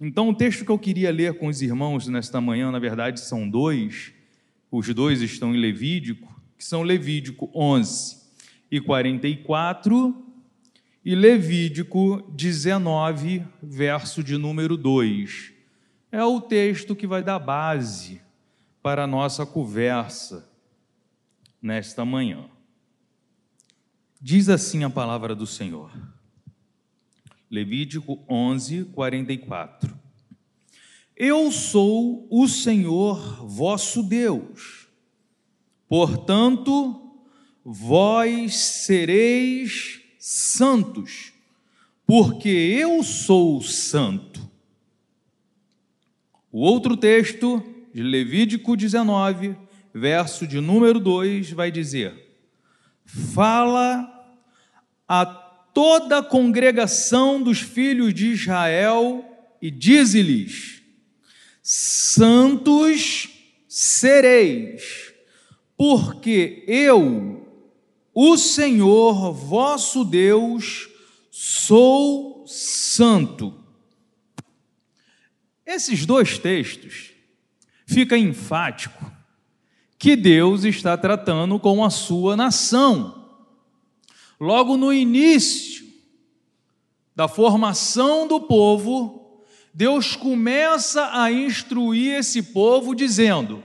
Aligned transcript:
Então, 0.00 0.28
o 0.28 0.34
texto 0.34 0.64
que 0.64 0.70
eu 0.70 0.78
queria 0.78 1.10
ler 1.10 1.34
com 1.38 1.48
os 1.48 1.60
irmãos 1.60 2.06
nesta 2.06 2.40
manhã, 2.40 2.70
na 2.70 2.78
verdade, 2.78 3.20
são 3.20 3.48
dois. 3.48 4.12
Os 4.70 4.92
dois 4.94 5.22
estão 5.22 5.54
em 5.54 5.58
Levídico, 5.58 6.40
que 6.56 6.64
são 6.64 6.82
Levídico 6.82 7.50
11 7.54 8.16
e 8.70 8.80
44 8.80 10.24
e 11.04 11.14
Levídico 11.14 12.22
19, 12.30 13.42
verso 13.62 14.22
de 14.22 14.36
número 14.36 14.76
2. 14.76 15.52
É 16.12 16.22
o 16.22 16.40
texto 16.40 16.94
que 16.94 17.06
vai 17.06 17.22
dar 17.22 17.38
base 17.38 18.20
para 18.82 19.04
a 19.04 19.06
nossa 19.06 19.44
conversa 19.44 20.48
nesta 21.60 22.04
manhã. 22.04 22.44
Diz 24.20 24.48
assim 24.48 24.84
a 24.84 24.90
palavra 24.90 25.34
do 25.34 25.46
Senhor. 25.46 25.90
Levítico 27.50 28.22
11, 28.28 28.84
44. 28.86 29.98
Eu 31.16 31.50
sou 31.50 32.26
o 32.30 32.46
Senhor 32.46 33.46
vosso 33.46 34.02
Deus, 34.02 34.86
portanto, 35.88 37.12
vós 37.64 38.54
sereis 38.54 40.00
santos, 40.18 41.32
porque 42.06 42.48
eu 42.48 43.02
sou 43.02 43.60
santo. 43.62 44.48
O 46.52 46.60
outro 46.60 46.96
texto, 46.96 47.62
de 47.92 48.02
Levítico 48.02 48.76
19, 48.76 49.56
verso 49.92 50.46
de 50.46 50.60
número 50.60 51.00
2, 51.00 51.50
vai 51.50 51.70
dizer: 51.70 52.36
Fala 53.04 54.06
a 55.06 55.47
toda 55.78 56.18
a 56.18 56.22
congregação 56.24 57.40
dos 57.40 57.60
filhos 57.60 58.12
de 58.12 58.32
Israel 58.32 59.24
e 59.62 59.70
dize-lhes: 59.70 60.82
Santos 61.62 63.28
sereis, 63.68 65.14
porque 65.76 66.64
eu, 66.66 67.46
o 68.12 68.36
Senhor 68.36 69.32
vosso 69.32 70.04
Deus, 70.04 70.88
sou 71.30 72.44
santo. 72.44 73.54
Esses 75.64 76.04
dois 76.04 76.40
textos 76.40 77.12
fica 77.86 78.18
enfático 78.18 79.12
que 79.96 80.16
Deus 80.16 80.64
está 80.64 80.96
tratando 80.96 81.56
com 81.60 81.84
a 81.84 81.90
sua 81.90 82.36
nação. 82.36 83.17
Logo 84.40 84.76
no 84.76 84.92
início 84.92 85.86
da 87.14 87.26
formação 87.26 88.28
do 88.28 88.40
povo, 88.40 89.42
Deus 89.74 90.14
começa 90.14 91.10
a 91.12 91.30
instruir 91.32 92.18
esse 92.18 92.42
povo 92.42 92.94
dizendo: 92.94 93.64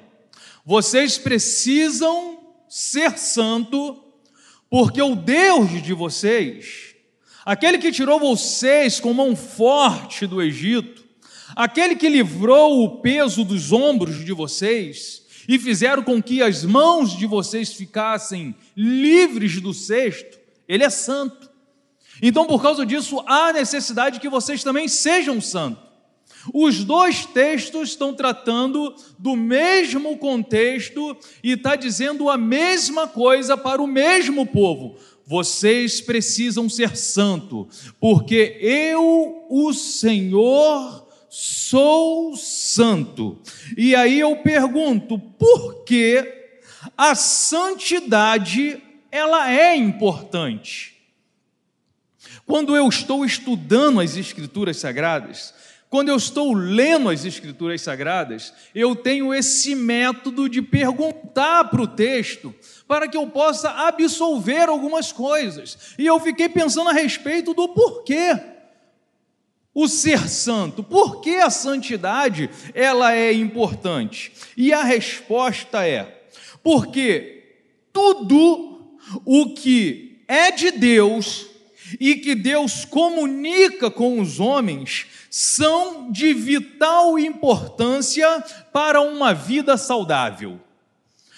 vocês 0.66 1.18
precisam 1.18 2.40
ser 2.68 3.18
santo, 3.20 4.04
porque 4.70 5.02
o 5.02 5.16
Deus 5.16 5.84
de 5.84 5.94
vocês, 5.94 6.96
aquele 7.46 7.78
que 7.78 7.92
tirou 7.92 8.20
vocês 8.20 9.00
com 9.00 9.14
mão 9.14 9.36
forte 9.36 10.26
do 10.26 10.42
Egito, 10.42 11.04
aquele 11.56 11.96
que 11.96 12.10
livrou 12.10 12.84
o 12.84 13.02
peso 13.02 13.44
dos 13.44 13.72
ombros 13.72 14.26
de 14.26 14.34
vocês, 14.34 15.24
e 15.48 15.60
fizeram 15.60 16.02
com 16.02 16.22
que 16.22 16.42
as 16.42 16.64
mãos 16.64 17.16
de 17.16 17.28
vocês 17.28 17.74
ficassem 17.74 18.56
livres 18.76 19.62
do 19.62 19.74
cesto, 19.74 20.43
ele 20.68 20.84
é 20.84 20.90
santo. 20.90 21.50
Então, 22.22 22.46
por 22.46 22.62
causa 22.62 22.86
disso, 22.86 23.24
há 23.26 23.52
necessidade 23.52 24.20
que 24.20 24.30
vocês 24.30 24.64
também 24.64 24.88
sejam 24.88 25.42
santos. 25.42 25.84
Os 26.54 26.84
dois 26.84 27.26
textos 27.26 27.90
estão 27.90 28.14
tratando 28.14 28.94
do 29.18 29.36
mesmo 29.36 30.18
contexto 30.18 31.16
e 31.44 31.52
está 31.52 31.76
dizendo 31.76 32.30
a 32.30 32.38
mesma 32.38 33.08
coisa 33.08 33.56
para 33.56 33.82
o 33.82 33.88
mesmo 33.88 34.46
povo. 34.46 34.98
Vocês 35.26 36.02
precisam 36.02 36.68
ser 36.68 36.98
santo, 36.98 37.68
porque 38.00 38.58
eu, 38.60 39.46
o 39.50 39.74
Senhor, 39.74 41.08
sou 41.30 42.36
santo. 42.36 43.40
E 43.78 43.96
aí 43.96 44.20
eu 44.20 44.36
pergunto, 44.38 45.18
por 45.18 45.84
que 45.86 46.42
a 46.98 47.16
santidade 47.16 48.82
ela 49.14 49.52
é 49.52 49.76
importante? 49.76 50.98
Quando 52.48 52.76
eu 52.76 52.90
estou 52.90 53.24
estudando 53.24 54.00
as 54.00 54.18
escrituras 54.18 54.78
sagradas, 54.78 55.54
quando 55.88 56.10
eu 56.10 56.16
estou 56.16 56.54
lendo 56.56 57.08
as 57.08 57.24
Escrituras 57.24 57.84
Sagradas, 57.84 58.52
eu 58.74 58.96
tenho 58.96 59.32
esse 59.32 59.76
método 59.76 60.50
de 60.50 60.60
perguntar 60.60 61.66
para 61.66 61.84
o 61.84 61.88
texto, 61.88 62.52
para 62.88 63.08
que 63.08 63.16
eu 63.16 63.28
possa 63.28 63.70
absolver 63.70 64.68
algumas 64.68 65.12
coisas. 65.12 65.94
E 66.00 66.08
eu 66.08 66.20
fiquei 66.20 66.50
pensando 66.50 66.90
a 66.90 66.94
respeito 66.94 67.54
do 67.54 67.70
porquê 67.70 68.36
o 69.72 69.88
ser 69.88 70.28
santo. 70.28 70.84
Por 70.84 71.22
que 71.22 71.36
a 71.36 71.52
santidade 71.52 72.50
ela 72.74 73.14
é 73.14 73.32
importante? 73.32 74.34
E 74.58 74.74
a 74.74 74.82
resposta 74.84 75.88
é: 75.88 76.24
porque 76.64 77.44
tudo 77.94 78.73
o 79.26 79.54
que 79.54 80.22
é 80.28 80.52
de 80.52 80.72
Deus 80.72 81.48
e 82.00 82.16
que 82.16 82.36
Deus 82.36 82.86
comunica 82.86 83.92
com 83.92 84.20
os 84.20 84.40
homens 84.40 85.06
são 85.30 86.12
de 86.12 86.34
vital 86.34 87.18
importância 87.18 88.44
para 88.72 89.02
uma 89.02 89.34
vida 89.34 89.78
saudável. 89.78 90.60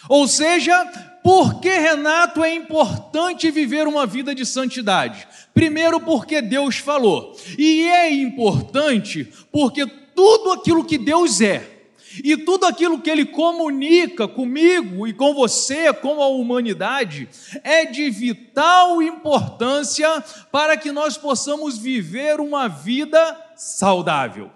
Ou 0.07 0.27
seja, 0.27 0.85
por 1.23 1.59
que 1.59 1.69
Renato 1.69 2.43
é 2.43 2.53
importante 2.53 3.49
viver 3.49 3.87
uma 3.87 4.05
vida 4.05 4.35
de 4.35 4.45
santidade? 4.45 5.27
Primeiro, 5.53 5.99
porque 5.99 6.41
Deus 6.41 6.77
falou, 6.77 7.35
e 7.57 7.83
é 7.83 8.13
importante 8.13 9.27
porque 9.51 9.87
tudo 10.15 10.51
aquilo 10.51 10.85
que 10.85 10.97
Deus 10.97 11.41
é, 11.41 11.74
e 12.23 12.37
tudo 12.37 12.65
aquilo 12.65 12.99
que 13.01 13.09
Ele 13.09 13.25
comunica 13.25 14.27
comigo 14.27 15.07
e 15.07 15.13
com 15.13 15.33
você, 15.33 15.93
com 15.93 16.21
a 16.21 16.27
humanidade, 16.27 17.29
é 17.63 17.85
de 17.85 18.09
vital 18.09 19.01
importância 19.01 20.23
para 20.51 20.77
que 20.77 20.91
nós 20.91 21.17
possamos 21.17 21.77
viver 21.77 22.39
uma 22.39 22.67
vida 22.67 23.37
saudável. 23.55 24.51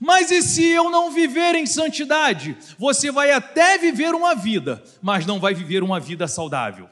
Mas 0.00 0.30
e 0.30 0.42
se 0.42 0.68
eu 0.68 0.90
não 0.90 1.10
viver 1.10 1.54
em 1.54 1.66
santidade? 1.66 2.56
Você 2.78 3.10
vai 3.10 3.30
até 3.30 3.78
viver 3.78 4.14
uma 4.14 4.34
vida, 4.34 4.82
mas 5.00 5.24
não 5.24 5.38
vai 5.38 5.54
viver 5.54 5.82
uma 5.82 6.00
vida 6.00 6.26
saudável. 6.26 6.88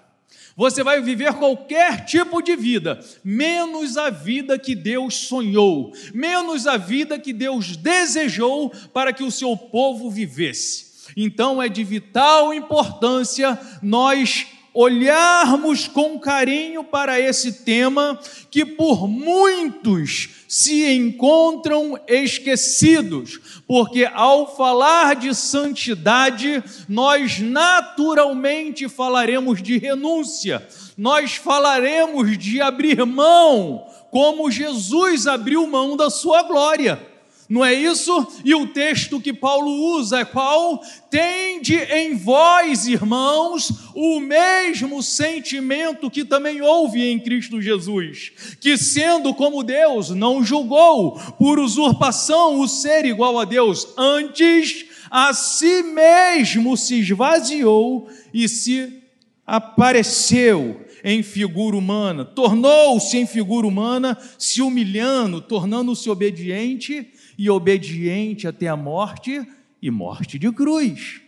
Você 0.56 0.82
vai 0.84 1.00
viver 1.00 1.32
qualquer 1.34 2.04
tipo 2.04 2.42
de 2.42 2.54
vida, 2.54 3.00
menos 3.24 3.96
a 3.96 4.10
vida 4.10 4.58
que 4.58 4.74
Deus 4.74 5.14
sonhou, 5.14 5.92
menos 6.12 6.66
a 6.66 6.76
vida 6.76 7.18
que 7.18 7.32
Deus 7.32 7.76
desejou 7.76 8.70
para 8.92 9.12
que 9.12 9.22
o 9.22 9.30
seu 9.30 9.56
povo 9.56 10.10
vivesse. 10.10 10.92
Então 11.16 11.62
é 11.62 11.68
de 11.68 11.82
vital 11.84 12.54
importância 12.54 13.58
nós 13.82 14.46
olharmos 14.74 15.86
com 15.86 16.18
carinho 16.18 16.82
para 16.82 17.20
esse 17.20 17.64
tema 17.64 18.18
que 18.50 18.64
por 18.64 19.06
muitos 19.06 20.30
se 20.48 20.92
encontram 20.92 21.98
esquecidos, 22.06 23.40
porque 23.66 24.08
ao 24.12 24.56
falar 24.56 25.14
de 25.16 25.34
santidade, 25.34 26.62
nós 26.88 27.38
naturalmente 27.38 28.88
falaremos 28.88 29.62
de 29.62 29.78
renúncia, 29.78 30.66
nós 30.96 31.34
falaremos 31.34 32.36
de 32.38 32.60
abrir 32.60 33.04
mão, 33.04 33.86
como 34.10 34.50
Jesus 34.50 35.26
abriu 35.26 35.66
mão 35.66 35.96
da 35.96 36.10
sua 36.10 36.42
glória. 36.42 37.11
Não 37.52 37.62
é 37.62 37.74
isso? 37.74 38.26
E 38.46 38.54
o 38.54 38.68
texto 38.68 39.20
que 39.20 39.30
Paulo 39.30 39.70
usa 39.94 40.20
é 40.20 40.24
qual? 40.24 40.82
Tende 41.10 41.74
em 41.74 42.16
vós, 42.16 42.86
irmãos, 42.86 43.70
o 43.94 44.18
mesmo 44.20 45.02
sentimento 45.02 46.10
que 46.10 46.24
também 46.24 46.62
houve 46.62 47.06
em 47.06 47.20
Cristo 47.20 47.60
Jesus, 47.60 48.32
que 48.58 48.78
sendo 48.78 49.34
como 49.34 49.62
Deus, 49.62 50.08
não 50.08 50.42
julgou 50.42 51.20
por 51.38 51.58
usurpação 51.58 52.58
o 52.58 52.66
ser 52.66 53.04
igual 53.04 53.38
a 53.38 53.44
Deus, 53.44 53.86
antes 53.98 54.86
a 55.10 55.34
si 55.34 55.82
mesmo 55.82 56.74
se 56.74 57.00
esvaziou 57.00 58.08
e 58.32 58.48
se 58.48 59.02
apareceu 59.46 60.86
em 61.04 61.22
figura 61.22 61.76
humana, 61.76 62.24
tornou-se 62.24 63.14
em 63.18 63.26
figura 63.26 63.66
humana, 63.66 64.16
se 64.38 64.62
humilhando, 64.62 65.42
tornando-se 65.42 66.08
obediente 66.08 67.12
e 67.42 67.50
obediente 67.50 68.46
até 68.46 68.68
a 68.68 68.76
morte 68.76 69.44
e 69.82 69.90
morte 69.90 70.38
de 70.38 70.52
cruz. 70.52 71.20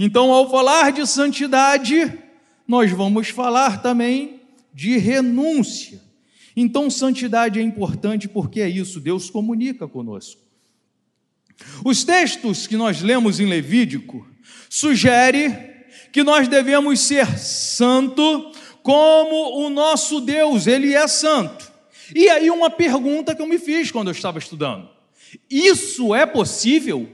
Então, 0.00 0.32
ao 0.32 0.50
falar 0.50 0.90
de 0.90 1.06
santidade, 1.06 2.12
nós 2.66 2.90
vamos 2.90 3.28
falar 3.28 3.80
também 3.80 4.40
de 4.74 4.98
renúncia. 4.98 6.02
Então, 6.56 6.90
santidade 6.90 7.60
é 7.60 7.62
importante 7.62 8.26
porque 8.26 8.60
é 8.62 8.68
isso, 8.68 8.98
Deus 8.98 9.30
comunica 9.30 9.86
conosco. 9.86 10.40
Os 11.84 12.02
textos 12.02 12.66
que 12.66 12.76
nós 12.76 13.00
lemos 13.00 13.38
em 13.38 13.46
Levítico 13.46 14.26
sugere 14.68 15.54
que 16.10 16.24
nós 16.24 16.48
devemos 16.48 16.98
ser 16.98 17.38
santo 17.38 18.50
como 18.82 19.64
o 19.64 19.70
nosso 19.70 20.20
Deus, 20.20 20.66
ele 20.66 20.94
é 20.94 21.06
santo. 21.06 21.72
E 22.12 22.28
aí 22.28 22.50
uma 22.50 22.70
pergunta 22.70 23.36
que 23.36 23.40
eu 23.40 23.46
me 23.46 23.60
fiz 23.60 23.92
quando 23.92 24.08
eu 24.08 24.12
estava 24.12 24.40
estudando. 24.40 24.92
Isso 25.48 26.14
é 26.14 26.26
possível? 26.26 27.10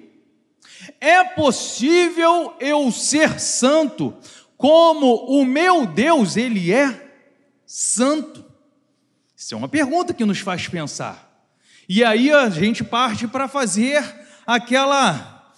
É 1.01 1.23
possível 1.25 2.55
eu 2.61 2.91
ser 2.91 3.39
santo 3.41 4.17
como 4.61 5.25
o 5.25 5.43
meu 5.43 5.87
Deus, 5.87 6.37
ele 6.37 6.71
é 6.71 7.13
santo? 7.65 8.45
Isso 9.35 9.55
é 9.55 9.57
uma 9.57 9.71
pergunta 9.71 10.13
que 10.13 10.23
nos 10.23 10.41
faz 10.41 10.69
pensar. 10.69 11.49
E 11.89 12.05
aí 12.05 12.31
a 12.31 12.51
gente 12.51 12.85
parte 12.85 13.27
para 13.27 13.49
fazer 13.49 14.05
aquela 14.47 15.55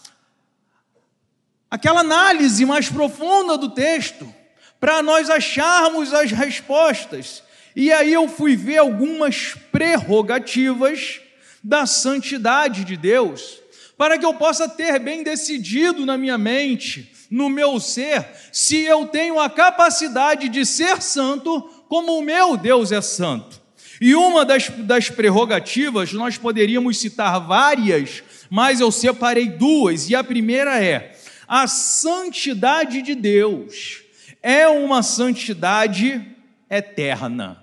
aquela 1.68 1.98
análise 1.98 2.64
mais 2.64 2.88
profunda 2.88 3.58
do 3.58 3.70
texto, 3.70 4.32
para 4.78 5.02
nós 5.02 5.28
acharmos 5.28 6.12
as 6.12 6.30
respostas. 6.30 7.42
E 7.74 7.90
aí 7.90 8.12
eu 8.12 8.28
fui 8.28 8.54
ver 8.54 8.76
algumas 8.76 9.54
prerrogativas 9.72 11.21
da 11.62 11.86
santidade 11.86 12.84
de 12.84 12.96
Deus, 12.96 13.60
para 13.96 14.18
que 14.18 14.26
eu 14.26 14.34
possa 14.34 14.68
ter 14.68 14.98
bem 14.98 15.22
decidido 15.22 16.04
na 16.04 16.18
minha 16.18 16.36
mente, 16.36 17.12
no 17.30 17.48
meu 17.48 17.78
ser, 17.78 18.26
se 18.52 18.82
eu 18.82 19.06
tenho 19.06 19.38
a 19.38 19.48
capacidade 19.48 20.48
de 20.48 20.66
ser 20.66 21.00
santo 21.00 21.60
como 21.88 22.18
o 22.18 22.22
meu 22.22 22.56
Deus 22.56 22.92
é 22.92 23.00
santo. 23.00 23.60
E 24.00 24.14
uma 24.14 24.44
das, 24.44 24.68
das 24.68 25.08
prerrogativas, 25.08 26.12
nós 26.12 26.36
poderíamos 26.36 26.98
citar 26.98 27.38
várias, 27.46 28.22
mas 28.50 28.80
eu 28.80 28.90
separei 28.90 29.48
duas, 29.48 30.10
e 30.10 30.16
a 30.16 30.24
primeira 30.24 30.82
é: 30.82 31.16
a 31.46 31.66
santidade 31.68 33.00
de 33.00 33.14
Deus 33.14 34.02
é 34.42 34.66
uma 34.66 35.02
santidade 35.02 36.20
eterna. 36.68 37.61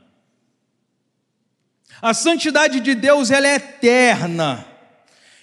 A 2.02 2.14
santidade 2.14 2.80
de 2.80 2.96
Deus 2.96 3.30
ela 3.30 3.48
é 3.48 3.56
eterna. 3.56 4.66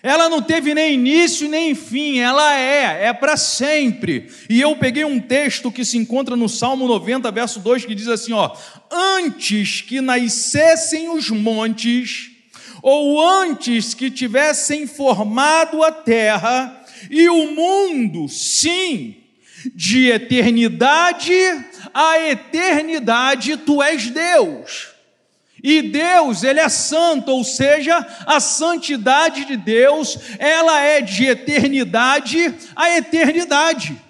Ela 0.02 0.28
não 0.28 0.40
teve 0.40 0.72
nem 0.72 0.94
início 0.94 1.48
nem 1.48 1.74
fim, 1.74 2.20
ela 2.20 2.54
é, 2.56 3.06
é 3.06 3.12
para 3.12 3.36
sempre. 3.36 4.30
E 4.48 4.60
eu 4.60 4.76
peguei 4.76 5.04
um 5.04 5.18
texto 5.18 5.72
que 5.72 5.84
se 5.84 5.98
encontra 5.98 6.36
no 6.36 6.48
Salmo 6.48 6.86
90, 6.86 7.30
verso 7.32 7.60
2, 7.60 7.84
que 7.84 7.94
diz 7.94 8.06
assim: 8.06 8.32
ó, 8.32 8.54
antes 8.90 9.80
que 9.80 10.00
nascessem 10.00 11.08
os 11.08 11.30
montes, 11.30 12.30
ou 12.82 13.20
antes 13.20 13.94
que 13.94 14.10
tivessem 14.10 14.86
formado 14.86 15.82
a 15.82 15.90
terra 15.90 16.84
e 17.10 17.28
o 17.28 17.50
mundo, 17.52 18.28
sim, 18.28 19.16
de 19.74 20.08
eternidade 20.10 21.32
a 21.92 22.18
eternidade, 22.28 23.56
tu 23.56 23.82
és 23.82 24.10
Deus. 24.10 24.95
E 25.68 25.82
Deus, 25.82 26.44
ele 26.44 26.60
é 26.60 26.68
santo, 26.68 27.32
ou 27.32 27.42
seja, 27.42 27.98
a 28.24 28.38
santidade 28.38 29.46
de 29.46 29.56
Deus, 29.56 30.16
ela 30.38 30.80
é 30.80 31.00
de 31.00 31.24
eternidade 31.24 32.54
a 32.76 32.96
eternidade. 32.96 34.00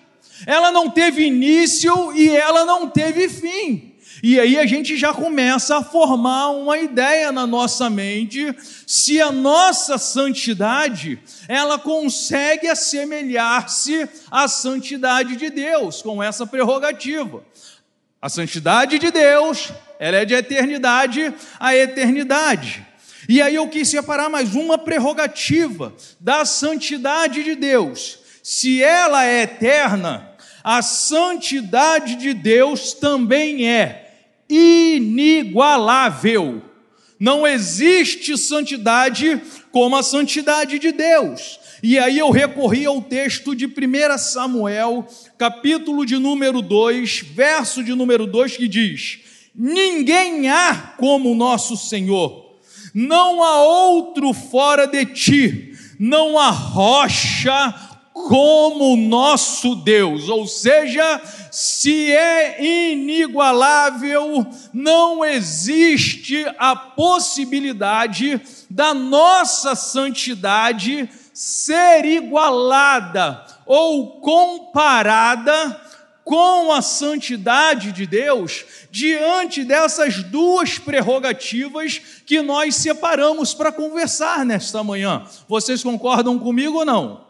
Ela 0.45 0.71
não 0.71 0.91
teve 0.91 1.23
início 1.25 2.15
e 2.15 2.29
ela 2.29 2.67
não 2.67 2.91
teve 2.91 3.27
fim. 3.31 3.95
E 4.23 4.39
aí 4.39 4.59
a 4.59 4.67
gente 4.67 4.99
já 4.99 5.15
começa 5.15 5.79
a 5.79 5.83
formar 5.83 6.51
uma 6.51 6.77
ideia 6.77 7.33
na 7.33 7.47
nossa 7.47 7.89
mente 7.89 8.55
se 8.87 9.19
a 9.19 9.33
nossa 9.33 9.97
santidade, 9.97 11.19
ela 11.49 11.79
consegue 11.79 12.69
assemelhar-se 12.69 14.07
à 14.31 14.47
santidade 14.47 15.37
de 15.37 15.49
Deus 15.49 16.03
com 16.03 16.23
essa 16.23 16.47
prerrogativa. 16.47 17.43
A 18.21 18.29
santidade 18.29 18.99
de 18.99 19.11
Deus, 19.11 19.73
ela 19.99 20.19
é 20.19 20.25
de 20.25 20.35
eternidade 20.35 21.35
a 21.59 21.75
eternidade. 21.75 22.87
E 23.29 23.43
aí 23.43 23.55
eu 23.55 23.69
quis 23.69 23.89
separar 23.89 24.31
mais 24.31 24.55
uma 24.55 24.79
prerrogativa 24.79 25.93
da 26.21 26.45
santidade 26.45 27.43
de 27.43 27.57
Deus. 27.57 28.21
Se 28.43 28.83
ela 28.83 29.27
é 29.27 29.43
eterna, 29.43 30.31
a 30.63 30.83
santidade 30.83 32.17
de 32.17 32.33
Deus 32.33 32.93
também 32.93 33.69
é 33.69 34.15
inigualável. 34.49 36.63
Não 37.19 37.47
existe 37.47 38.37
santidade 38.37 39.41
como 39.73 39.97
a 39.97 40.03
santidade 40.03 40.79
de 40.79 40.93
Deus. 40.93 41.59
E 41.83 41.99
aí 41.99 42.19
eu 42.19 42.31
recorri 42.31 42.87
ao 42.87 43.03
texto 43.03 43.55
de 43.55 43.67
1 43.67 44.19
Samuel, 44.19 45.07
capítulo 45.37 46.07
de 46.07 46.19
número 46.19 46.63
2, 46.63 47.21
verso 47.35 47.83
de 47.83 47.95
número 47.95 48.27
2, 48.27 48.57
que 48.57 48.69
diz: 48.69 49.26
Ninguém 49.57 50.51
há 50.51 50.95
como 50.99 51.33
o 51.33 51.35
nosso 51.35 51.77
Senhor, 51.77 52.57
não 52.93 53.43
há 53.43 53.63
outro 53.63 54.35
fora 54.35 54.87
de 54.87 55.07
ti, 55.07 55.73
não 55.99 56.39
há 56.39 56.51
rocha 56.51 57.75
como 58.13 58.95
o 58.95 58.97
nosso 58.97 59.75
Deus, 59.77 60.29
ou 60.29 60.47
seja, 60.47 61.21
se 61.51 62.13
é 62.13 62.91
inigualável, 62.91 64.47
não 64.73 65.25
existe 65.25 66.45
a 66.59 66.75
possibilidade 66.75 68.41
da 68.69 68.93
nossa 68.93 69.75
santidade 69.75 71.09
ser 71.33 72.05
igualada 72.05 73.45
ou 73.67 74.21
comparada 74.21 75.86
com 76.27 76.73
a 76.73 76.83
santidade 76.83 77.93
de 77.93 78.05
Deus 78.05 78.65
diante 78.91 79.63
dessas 79.63 80.25
duas 80.25 80.77
prerrogativas 80.77 82.01
que 82.27 82.43
nós 82.43 82.75
separamos 82.75 83.55
para 83.55 83.71
conversar 83.71 84.45
nesta 84.45 84.83
manhã. 84.83 85.25
Vocês 85.47 85.85
concordam 85.85 86.37
comigo 86.37 86.79
ou 86.79 86.85
não? 86.85 87.25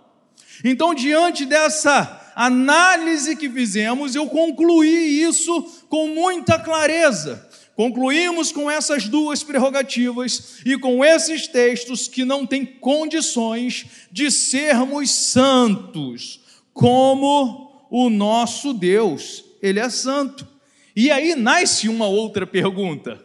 Então, 0.64 0.94
diante 0.94 1.44
dessa 1.44 2.32
análise 2.34 3.36
que 3.36 3.50
fizemos, 3.50 4.14
eu 4.14 4.26
concluí 4.28 5.20
isso 5.22 5.62
com 5.90 6.08
muita 6.08 6.58
clareza. 6.58 7.46
Concluímos 7.76 8.50
com 8.50 8.70
essas 8.70 9.06
duas 9.10 9.42
prerrogativas 9.42 10.60
e 10.64 10.78
com 10.78 11.04
esses 11.04 11.46
textos 11.46 12.08
que 12.08 12.24
não 12.24 12.46
têm 12.46 12.64
condições 12.64 13.84
de 14.10 14.30
sermos 14.30 15.10
santos, 15.10 16.40
como 16.72 17.65
o 17.98 18.10
nosso 18.10 18.74
Deus, 18.74 19.42
ele 19.62 19.80
é 19.80 19.88
santo. 19.88 20.46
E 20.94 21.10
aí 21.10 21.34
nasce 21.34 21.88
uma 21.88 22.06
outra 22.06 22.46
pergunta. 22.46 23.24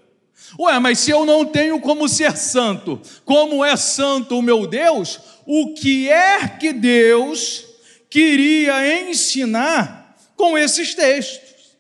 Ué, 0.58 0.80
mas 0.80 1.00
se 1.00 1.12
eu 1.12 1.26
não 1.26 1.46
tenho 1.46 1.78
como 1.82 2.08
ser 2.08 2.38
santo, 2.38 3.02
como 3.26 3.66
é 3.66 3.76
santo 3.76 4.40
o 4.40 4.42
meu 4.42 4.66
Deus, 4.66 5.20
o 5.46 5.74
que 5.74 6.08
é 6.10 6.48
que 6.48 6.72
Deus 6.72 7.66
queria 8.10 9.10
ensinar 9.10 10.16
com 10.38 10.58
esses 10.58 10.96
textos? 10.96 11.76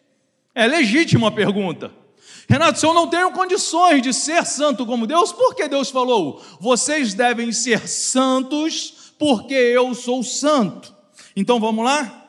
É 0.54 0.68
legítima 0.68 1.30
a 1.30 1.32
pergunta. 1.32 1.94
Renato, 2.50 2.78
se 2.78 2.86
eu 2.86 2.94
não 2.94 3.08
tenho 3.08 3.32
condições 3.32 4.02
de 4.02 4.14
ser 4.14 4.46
santo 4.46 4.86
como 4.86 5.08
Deus, 5.08 5.32
por 5.32 5.56
que 5.56 5.66
Deus 5.70 5.90
falou? 5.90 6.44
Vocês 6.60 7.14
devem 7.14 7.54
ser 7.54 7.88
santos 7.88 9.14
porque 9.18 9.54
eu 9.54 9.96
sou 9.96 10.22
santo. 10.22 10.94
Então 11.34 11.58
vamos 11.58 11.86
lá? 11.86 12.21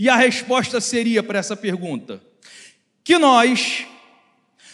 E 0.00 0.08
a 0.08 0.16
resposta 0.16 0.80
seria 0.80 1.22
para 1.22 1.38
essa 1.38 1.54
pergunta: 1.54 2.22
que 3.04 3.18
nós 3.18 3.84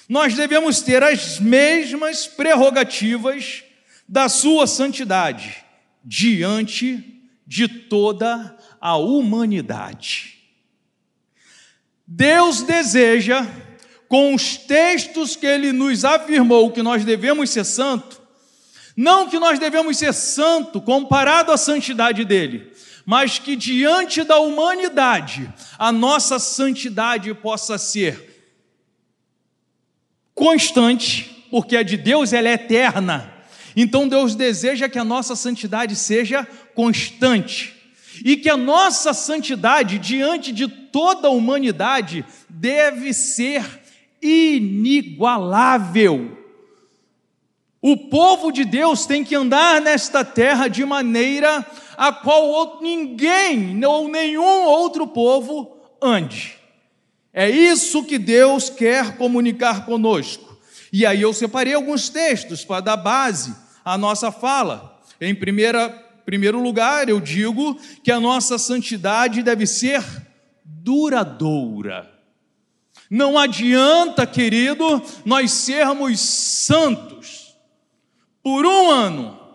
nós 0.09 0.35
devemos 0.35 0.83
ter 0.83 1.03
as 1.03 1.41
mesmas 1.41 2.29
prerrogativas 2.29 3.65
da 4.09 4.29
sua 4.29 4.69
santidade 4.69 5.65
diante 6.05 7.25
de 7.45 7.67
toda 7.67 8.57
a 8.81 8.97
humanidade. 8.97 10.45
Deus 12.07 12.63
deseja, 12.63 13.45
com 14.07 14.33
os 14.33 14.57
textos 14.57 15.35
que 15.35 15.45
ele 15.45 15.73
nos 15.73 16.05
afirmou 16.05 16.71
que 16.71 16.85
nós 16.85 17.05
devemos 17.05 17.51
ser 17.51 17.65
santo, 17.65 18.23
não 18.97 19.29
que 19.29 19.41
nós 19.41 19.59
devemos 19.59 19.99
ser 19.99 20.15
santo 20.15 20.81
comparado 20.81 21.51
à 21.51 21.57
santidade 21.57 22.25
dele, 22.25 22.76
mas 23.07 23.39
que 23.39 23.55
diante 23.55 24.25
da 24.25 24.41
humanidade 24.41 25.49
a 25.79 25.93
nossa 25.93 26.41
santidade 26.41 27.33
possa 27.33 27.79
ser 27.79 28.35
constante, 30.35 31.47
porque 31.49 31.77
a 31.77 31.85
de 31.85 31.97
Deus 31.97 32.33
ela 32.33 32.49
é 32.49 32.55
eterna. 32.55 33.33
Então 33.77 34.09
Deus 34.09 34.35
deseja 34.35 34.89
que 34.89 34.99
a 34.99 35.05
nossa 35.05 35.37
santidade 35.37 35.95
seja 35.95 36.45
constante 36.75 37.77
e 38.25 38.37
que 38.37 38.49
a 38.49 38.57
nossa 38.57 39.15
santidade 39.15 39.99
diante 39.99 40.51
de 40.51 40.67
toda 40.67 41.29
a 41.29 41.31
humanidade 41.31 42.25
deve 42.49 43.15
ser 43.15 43.63
inigualável. 44.21 46.37
O 47.81 47.97
povo 47.97 48.51
de 48.51 48.65
Deus 48.65 49.07
tem 49.07 49.23
que 49.23 49.37
andar 49.37 49.81
nesta 49.81 50.25
terra 50.25 50.67
de 50.67 50.85
maneira 50.85 51.65
a 51.97 52.13
qual 52.13 52.81
ninguém 52.81 53.85
ou 53.85 54.09
nenhum 54.09 54.65
outro 54.65 55.07
povo 55.07 55.77
ande. 56.03 56.57
É 57.33 57.49
isso 57.51 58.05
que 58.05 58.19
Deus 58.19 58.71
quer 58.71 59.17
comunicar 59.17 59.85
conosco. 59.85 60.57
E 60.93 61.05
aí 61.05 61.21
eu 61.21 61.33
separei 61.33 61.75
alguns 61.75 62.09
textos 62.09 62.65
para 62.65 62.81
dar 62.81 62.97
base 62.97 63.55
à 63.85 63.99
nossa 63.99 64.33
fala. 64.33 64.99
Em 65.21 65.35
primeira, 65.35 65.91
primeiro 66.25 66.63
lugar, 66.63 67.09
eu 67.09 67.21
digo 67.21 67.79
que 68.03 68.11
a 68.11 68.21
nossa 68.21 68.59
santidade 68.59 69.43
deve 69.43 69.67
ser 69.67 70.03
duradoura. 70.65 72.11
Não 73.11 73.39
adianta, 73.39 74.27
querido, 74.27 75.03
nós 75.25 75.53
sermos 75.53 76.19
santos 76.21 77.55
por 78.43 78.65
um 78.65 78.91
ano. 78.91 79.46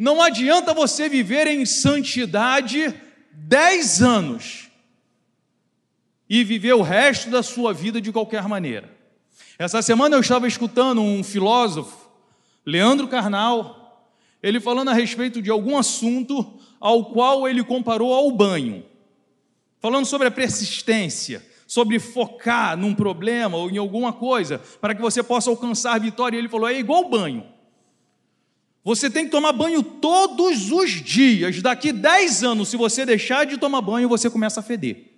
Não 0.00 0.22
adianta 0.22 0.72
você 0.72 1.10
viver 1.10 1.46
em 1.46 1.66
santidade 1.66 2.98
dez 3.34 4.00
anos 4.00 4.70
e 6.26 6.42
viver 6.42 6.72
o 6.72 6.80
resto 6.80 7.28
da 7.28 7.42
sua 7.42 7.74
vida 7.74 8.00
de 8.00 8.10
qualquer 8.10 8.48
maneira. 8.48 8.90
Essa 9.58 9.82
semana 9.82 10.16
eu 10.16 10.20
estava 10.20 10.48
escutando 10.48 11.02
um 11.02 11.22
filósofo, 11.22 12.08
Leandro 12.64 13.08
Carnal, 13.08 14.10
ele 14.42 14.58
falando 14.58 14.88
a 14.88 14.94
respeito 14.94 15.42
de 15.42 15.50
algum 15.50 15.76
assunto 15.76 16.58
ao 16.80 17.12
qual 17.12 17.46
ele 17.46 17.62
comparou 17.62 18.14
ao 18.14 18.30
banho, 18.30 18.82
falando 19.80 20.06
sobre 20.06 20.28
a 20.28 20.30
persistência, 20.30 21.46
sobre 21.66 21.98
focar 21.98 22.74
num 22.74 22.94
problema 22.94 23.58
ou 23.58 23.70
em 23.70 23.76
alguma 23.76 24.14
coisa 24.14 24.62
para 24.80 24.94
que 24.94 25.02
você 25.02 25.22
possa 25.22 25.50
alcançar 25.50 26.00
vitória. 26.00 26.38
Ele 26.38 26.48
falou: 26.48 26.70
é 26.70 26.78
igual 26.78 27.06
banho. 27.10 27.59
Você 28.82 29.10
tem 29.10 29.26
que 29.26 29.30
tomar 29.30 29.52
banho 29.52 29.82
todos 29.82 30.72
os 30.72 30.90
dias. 30.90 31.60
Daqui 31.60 31.92
10 31.92 32.44
anos, 32.44 32.68
se 32.68 32.76
você 32.76 33.04
deixar 33.04 33.44
de 33.44 33.58
tomar 33.58 33.82
banho, 33.82 34.08
você 34.08 34.30
começa 34.30 34.60
a 34.60 34.62
feder. 34.62 35.10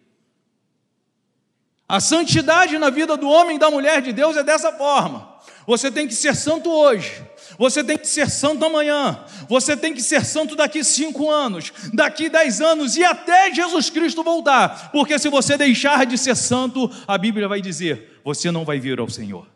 A 1.88 2.00
santidade 2.00 2.78
na 2.78 2.90
vida 2.90 3.16
do 3.16 3.28
homem 3.28 3.56
e 3.56 3.58
da 3.58 3.70
mulher 3.70 4.00
de 4.00 4.12
Deus 4.12 4.36
é 4.36 4.42
dessa 4.42 4.72
forma. 4.72 5.30
Você 5.66 5.90
tem 5.90 6.08
que 6.08 6.14
ser 6.14 6.34
santo 6.34 6.70
hoje, 6.70 7.22
você 7.58 7.84
tem 7.84 7.96
que 7.96 8.08
ser 8.08 8.28
santo 8.28 8.64
amanhã, 8.64 9.24
você 9.48 9.76
tem 9.76 9.92
que 9.94 10.02
ser 10.02 10.24
santo 10.24 10.56
daqui 10.56 10.82
cinco 10.82 11.30
anos, 11.30 11.72
daqui 11.92 12.28
dez 12.28 12.60
anos 12.60 12.96
e 12.96 13.04
até 13.04 13.52
Jesus 13.52 13.90
Cristo 13.90 14.24
voltar, 14.24 14.90
porque 14.90 15.18
se 15.18 15.28
você 15.28 15.56
deixar 15.56 16.04
de 16.06 16.18
ser 16.18 16.34
santo, 16.34 16.90
a 17.06 17.16
Bíblia 17.16 17.46
vai 17.46 17.60
dizer: 17.60 18.20
você 18.24 18.50
não 18.50 18.64
vai 18.64 18.80
vir 18.80 18.98
ao 18.98 19.08
Senhor. 19.08 19.46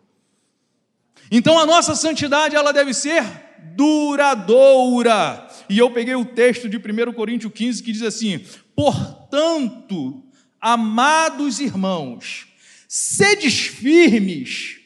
Então 1.30 1.58
a 1.58 1.66
nossa 1.66 1.94
santidade 1.94 2.54
ela 2.54 2.72
deve 2.72 2.94
ser 2.94 3.45
duradoura. 3.74 5.48
E 5.68 5.78
eu 5.78 5.90
peguei 5.90 6.14
o 6.14 6.24
texto 6.24 6.68
de 6.68 6.76
1 6.76 7.12
Coríntios 7.12 7.52
15 7.52 7.82
que 7.82 7.92
diz 7.92 8.02
assim: 8.02 8.40
portanto, 8.74 10.22
Amados 10.60 11.60
irmãos, 11.60 12.48
sedes 12.88 13.66
firmes, 13.66 14.78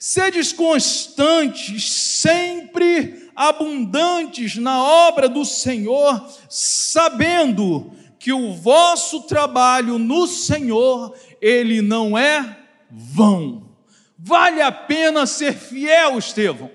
sedes 0.00 0.52
constantes, 0.52 1.92
sempre 1.92 3.30
abundantes 3.36 4.56
na 4.56 4.82
obra 4.82 5.28
do 5.28 5.44
Senhor, 5.44 6.28
sabendo 6.48 7.92
que 8.18 8.32
o 8.32 8.52
vosso 8.54 9.22
trabalho 9.28 9.96
no 9.96 10.26
Senhor, 10.26 11.14
ele 11.40 11.80
não 11.80 12.18
é 12.18 12.58
vão. 12.90 13.70
Vale 14.18 14.60
a 14.60 14.72
pena 14.72 15.24
ser 15.24 15.54
fiel, 15.54 16.18
Estevão. 16.18 16.68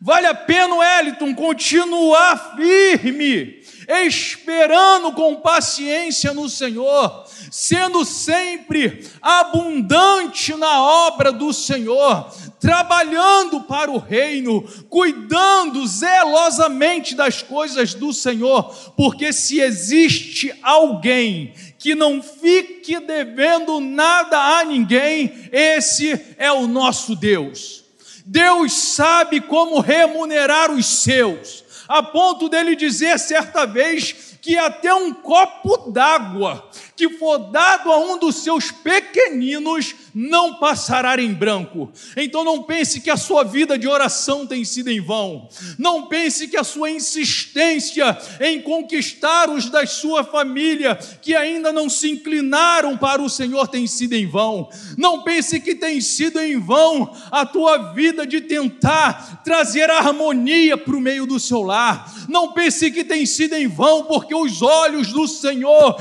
Vale 0.00 0.26
a 0.26 0.34
pena, 0.34 0.74
Wellington, 0.74 1.34
continuar 1.34 2.54
firme, 2.54 3.62
esperando 4.04 5.12
com 5.12 5.36
paciência 5.36 6.34
no 6.34 6.50
Senhor, 6.50 7.24
sendo 7.50 8.04
sempre 8.04 9.08
abundante 9.22 10.54
na 10.54 10.82
obra 10.82 11.32
do 11.32 11.50
Senhor, 11.50 12.30
trabalhando 12.60 13.62
para 13.62 13.90
o 13.90 13.96
reino, 13.96 14.62
cuidando 14.90 15.86
zelosamente 15.86 17.14
das 17.14 17.40
coisas 17.40 17.94
do 17.94 18.12
Senhor, 18.12 18.64
porque 18.96 19.32
se 19.32 19.60
existe 19.60 20.52
alguém 20.62 21.54
que 21.78 21.94
não 21.94 22.22
fique 22.22 23.00
devendo 23.00 23.80
nada 23.80 24.58
a 24.58 24.64
ninguém, 24.64 25.48
esse 25.50 26.20
é 26.36 26.52
o 26.52 26.66
nosso 26.66 27.16
Deus. 27.16 27.85
Deus 28.28 28.72
sabe 28.72 29.40
como 29.40 29.78
remunerar 29.78 30.72
os 30.72 30.84
seus, 30.84 31.64
a 31.86 32.02
ponto 32.02 32.48
dele 32.48 32.74
dizer 32.74 33.16
certa 33.20 33.64
vez 33.64 34.36
que 34.42 34.58
até 34.58 34.92
um 34.92 35.14
copo 35.14 35.92
d'água 35.92 36.68
que 36.96 37.10
for 37.10 37.38
dado 37.38 37.92
a 37.92 37.98
um 37.98 38.18
dos 38.18 38.36
seus 38.36 38.70
pequeninos 38.70 39.94
não 40.14 40.54
passará 40.54 41.20
em 41.20 41.32
branco. 41.34 41.92
Então 42.16 42.42
não 42.42 42.62
pense 42.62 43.00
que 43.02 43.10
a 43.10 43.18
sua 43.18 43.44
vida 43.44 43.78
de 43.78 43.86
oração 43.86 44.46
tem 44.46 44.64
sido 44.64 44.90
em 44.90 45.00
vão. 45.00 45.46
Não 45.78 46.06
pense 46.06 46.48
que 46.48 46.56
a 46.56 46.64
sua 46.64 46.90
insistência 46.90 48.16
em 48.40 48.62
conquistar 48.62 49.50
os 49.50 49.68
da 49.68 49.86
sua 49.86 50.24
família 50.24 50.98
que 51.20 51.36
ainda 51.36 51.70
não 51.70 51.90
se 51.90 52.10
inclinaram 52.10 52.96
para 52.96 53.20
o 53.20 53.28
Senhor 53.28 53.68
tem 53.68 53.86
sido 53.86 54.14
em 54.14 54.26
vão. 54.26 54.70
Não 54.96 55.22
pense 55.22 55.60
que 55.60 55.74
tem 55.74 56.00
sido 56.00 56.40
em 56.40 56.58
vão 56.58 57.14
a 57.30 57.44
tua 57.44 57.92
vida 57.92 58.26
de 58.26 58.40
tentar 58.40 59.42
trazer 59.44 59.90
harmonia 59.90 60.78
para 60.78 60.96
o 60.96 61.00
meio 61.00 61.26
do 61.26 61.38
seu 61.38 61.60
lar. 61.60 62.10
Não 62.26 62.52
pense 62.52 62.90
que 62.90 63.04
tem 63.04 63.26
sido 63.26 63.54
em 63.54 63.66
vão 63.68 64.04
porque 64.04 64.34
os 64.34 64.62
olhos 64.62 65.12
do 65.12 65.28
Senhor 65.28 66.00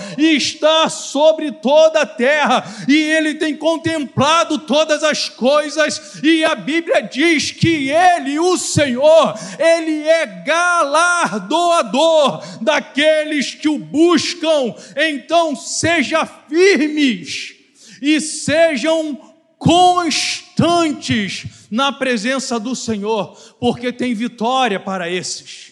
sobre 0.89 1.51
toda 1.51 2.01
a 2.01 2.05
terra 2.05 2.63
e 2.87 2.95
ele 2.95 3.35
tem 3.35 3.55
contemplado 3.55 4.59
todas 4.59 5.03
as 5.03 5.29
coisas 5.29 6.19
e 6.23 6.43
a 6.43 6.55
Bíblia 6.55 7.01
diz 7.01 7.51
que 7.51 7.89
ele, 7.89 8.39
o 8.39 8.57
Senhor, 8.57 9.33
ele 9.57 10.07
é 10.07 10.25
galardoador 10.45 12.43
daqueles 12.61 13.53
que 13.53 13.69
o 13.69 13.77
buscam. 13.77 14.73
Então 14.95 15.55
seja 15.55 16.25
firmes 16.25 17.53
e 18.01 18.19
sejam 18.19 19.17
constantes 19.57 21.45
na 21.71 21.91
presença 21.91 22.59
do 22.59 22.75
Senhor, 22.75 23.35
porque 23.59 23.91
tem 23.91 24.13
vitória 24.13 24.79
para 24.79 25.09
esses 25.09 25.64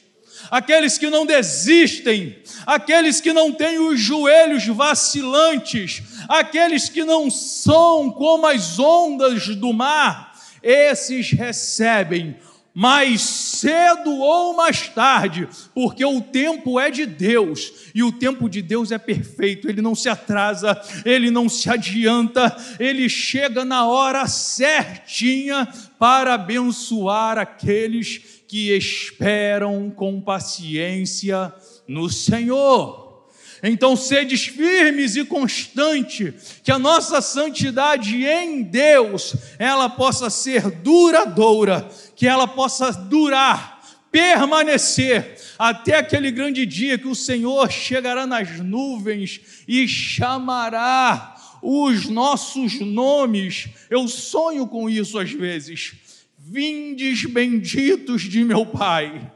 aqueles 0.54 1.00
que 1.00 1.10
não 1.10 1.26
desistem, 1.26 2.38
aqueles 2.64 3.20
que 3.20 3.34
não 3.34 3.52
têm 3.52 3.80
os 3.80 4.00
joelhos 4.00 4.68
vacilantes, 4.68 6.04
aqueles 6.30 6.90
que 6.90 7.04
não 7.04 7.32
são 7.32 8.12
como 8.12 8.46
as 8.46 8.78
ondas 8.78 9.48
do 9.56 9.74
mar, 9.74 10.32
esses 10.62 11.32
recebem 11.32 12.38
mais 12.72 13.22
cedo 13.22 14.12
ou 14.12 14.56
mais 14.56 14.88
tarde, 14.90 15.50
porque 15.74 16.06
o 16.06 16.22
tempo 16.22 16.80
é 16.80 16.92
de 16.92 17.08
Deus 17.08 17.92
e 17.94 18.04
o 18.04 18.12
tempo 18.12 18.48
de 18.48 18.62
Deus 18.62 18.92
é 18.92 19.00
perfeito, 19.00 19.68
ele 19.68 19.82
não 19.82 19.96
se 19.96 20.08
atrasa, 20.08 20.80
ele 21.04 21.32
não 21.32 21.50
se 21.50 21.68
adianta, 21.68 22.56
ele 22.80 23.10
chega 23.10 23.66
na 23.66 23.88
hora 23.88 24.28
certinha 24.28 25.68
para 25.98 26.36
abençoar 26.36 27.40
aqueles 27.40 28.33
que 28.54 28.70
esperam 28.78 29.90
com 29.90 30.22
paciência 30.22 31.52
no 31.88 32.08
Senhor. 32.08 33.26
Então, 33.64 33.96
sedes 33.96 34.46
firmes 34.46 35.16
e 35.16 35.26
constante, 35.26 36.32
que 36.64 36.72
a 36.72 36.78
nossa 36.78 37.20
santidade 37.20 38.24
em 38.24 38.62
Deus, 38.62 39.34
ela 39.58 39.90
possa 39.90 40.30
ser 40.30 40.70
duradoura, 40.70 41.90
que 42.16 42.28
ela 42.28 42.48
possa 42.48 42.92
durar, 42.92 43.82
permanecer, 44.12 45.36
até 45.58 45.98
aquele 45.98 46.30
grande 46.30 46.64
dia 46.64 46.96
que 46.96 47.08
o 47.08 47.16
Senhor 47.16 47.72
chegará 47.72 48.28
nas 48.28 48.60
nuvens 48.60 49.64
e 49.68 49.88
chamará 49.88 51.36
os 51.60 52.06
nossos 52.06 52.80
nomes. 52.80 53.68
Eu 53.90 54.08
sonho 54.08 54.68
com 54.68 54.88
isso 54.88 55.18
às 55.18 55.32
vezes 55.32 56.03
Vindes 56.46 57.24
benditos 57.24 58.24
de 58.24 58.44
meu 58.44 58.66
Pai, 58.66 59.32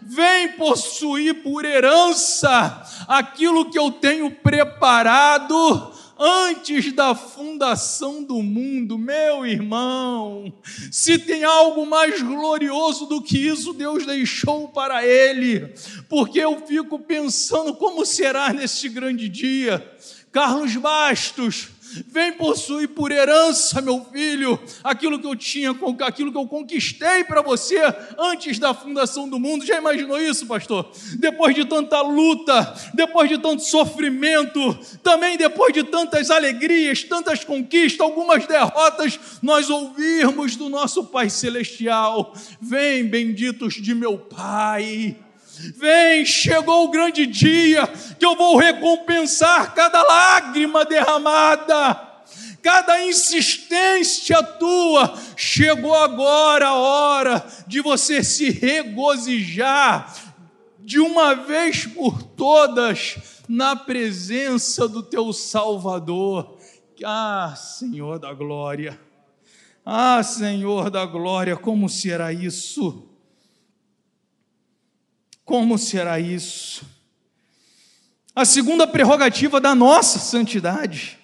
vem 0.00 0.52
possuir 0.52 1.42
por 1.42 1.64
herança 1.64 2.84
aquilo 3.08 3.68
que 3.68 3.76
eu 3.76 3.90
tenho 3.90 4.30
preparado 4.30 5.92
antes 6.16 6.92
da 6.92 7.16
fundação 7.16 8.22
do 8.22 8.40
mundo, 8.44 8.96
meu 8.96 9.44
irmão. 9.44 10.54
Se 10.92 11.18
tem 11.18 11.42
algo 11.42 11.84
mais 11.84 12.22
glorioso 12.22 13.06
do 13.06 13.20
que 13.20 13.38
isso, 13.38 13.72
Deus 13.72 14.06
deixou 14.06 14.68
para 14.68 15.04
ele, 15.04 15.74
porque 16.08 16.38
eu 16.38 16.64
fico 16.64 16.96
pensando 16.96 17.74
como 17.74 18.06
será 18.06 18.52
nesse 18.52 18.88
grande 18.88 19.28
dia. 19.28 19.84
Carlos 20.30 20.76
Bastos, 20.76 21.70
Vem 22.08 22.32
possuir 22.32 22.88
por 22.88 23.12
herança, 23.12 23.80
meu 23.80 24.04
filho, 24.12 24.58
aquilo 24.82 25.18
que 25.18 25.26
eu 25.26 25.36
tinha, 25.36 25.74
aquilo 26.04 26.32
que 26.32 26.38
eu 26.38 26.46
conquistei 26.46 27.24
para 27.24 27.42
você 27.42 27.80
antes 28.18 28.58
da 28.58 28.74
fundação 28.74 29.28
do 29.28 29.38
mundo. 29.38 29.64
Já 29.64 29.78
imaginou 29.78 30.20
isso, 30.20 30.46
pastor? 30.46 30.90
Depois 31.18 31.54
de 31.54 31.64
tanta 31.64 32.00
luta, 32.00 32.74
depois 32.94 33.28
de 33.28 33.38
tanto 33.38 33.62
sofrimento, 33.62 34.78
também 35.02 35.36
depois 35.36 35.72
de 35.72 35.84
tantas 35.84 36.30
alegrias, 36.30 37.02
tantas 37.04 37.44
conquistas, 37.44 38.00
algumas 38.00 38.46
derrotas, 38.46 39.18
nós 39.42 39.70
ouvirmos 39.70 40.56
do 40.56 40.68
nosso 40.68 41.04
Pai 41.04 41.30
Celestial: 41.30 42.34
Vem, 42.60 43.04
benditos 43.04 43.74
de 43.74 43.94
meu 43.94 44.18
Pai. 44.18 45.16
Vem, 45.76 46.24
chegou 46.24 46.84
o 46.84 46.90
grande 46.90 47.26
dia 47.26 47.86
que 48.18 48.24
eu 48.24 48.36
vou 48.36 48.56
recompensar 48.56 49.74
cada 49.74 50.02
lágrima 50.02 50.84
derramada, 50.84 51.94
cada 52.62 53.02
insistência 53.04 54.42
tua. 54.42 55.14
Chegou 55.36 55.94
agora 55.94 56.68
a 56.68 56.74
hora 56.74 57.46
de 57.66 57.80
você 57.80 58.22
se 58.22 58.50
regozijar 58.50 60.14
de 60.80 61.00
uma 61.00 61.34
vez 61.34 61.86
por 61.86 62.22
todas 62.22 63.42
na 63.48 63.74
presença 63.74 64.86
do 64.86 65.02
teu 65.02 65.32
Salvador. 65.32 66.58
Ah, 67.04 67.54
Senhor 67.56 68.18
da 68.18 68.32
glória. 68.32 68.98
Ah, 69.84 70.22
Senhor 70.22 70.90
da 70.90 71.06
glória, 71.06 71.56
como 71.56 71.88
será 71.88 72.32
isso? 72.32 73.15
Como 75.46 75.78
será 75.78 76.18
isso? 76.18 76.84
A 78.34 78.44
segunda 78.44 78.84
prerrogativa 78.84 79.60
da 79.60 79.76
nossa 79.76 80.18
santidade. 80.18 81.16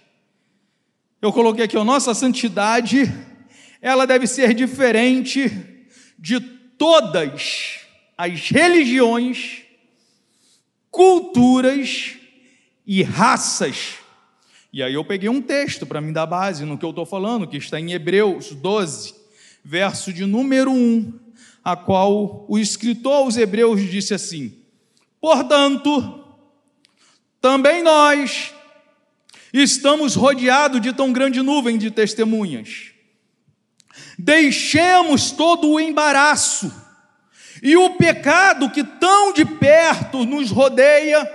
Eu 1.20 1.32
coloquei 1.32 1.64
aqui, 1.64 1.76
a 1.76 1.82
nossa 1.82 2.14
santidade, 2.14 3.12
ela 3.80 4.06
deve 4.06 4.28
ser 4.28 4.54
diferente 4.54 5.50
de 6.16 6.38
todas 6.38 7.80
as 8.16 8.48
religiões, 8.48 9.62
culturas 10.88 12.14
e 12.86 13.02
raças. 13.02 13.94
E 14.72 14.84
aí 14.84 14.94
eu 14.94 15.04
peguei 15.04 15.28
um 15.28 15.42
texto 15.42 15.84
para 15.84 16.00
me 16.00 16.12
dar 16.12 16.26
base 16.26 16.64
no 16.64 16.78
que 16.78 16.84
eu 16.84 16.90
estou 16.90 17.04
falando, 17.04 17.48
que 17.48 17.56
está 17.56 17.80
em 17.80 17.90
Hebreus 17.90 18.54
12, 18.54 19.16
verso 19.64 20.12
de 20.12 20.24
número 20.24 20.70
1 20.70 21.21
a 21.64 21.76
qual 21.76 22.44
o 22.48 22.58
escritor 22.58 23.14
aos 23.14 23.36
Hebreus 23.36 23.80
disse 23.88 24.14
assim: 24.14 24.56
Portanto, 25.20 26.24
também 27.40 27.82
nós 27.82 28.52
estamos 29.52 30.14
rodeados 30.14 30.80
de 30.80 30.92
tão 30.92 31.12
grande 31.12 31.42
nuvem 31.42 31.78
de 31.78 31.90
testemunhas. 31.90 32.92
Deixemos 34.18 35.30
todo 35.30 35.68
o 35.68 35.80
embaraço 35.80 36.72
e 37.62 37.76
o 37.76 37.90
pecado 37.90 38.70
que 38.70 38.82
tão 38.82 39.32
de 39.32 39.44
perto 39.44 40.24
nos 40.24 40.50
rodeia 40.50 41.30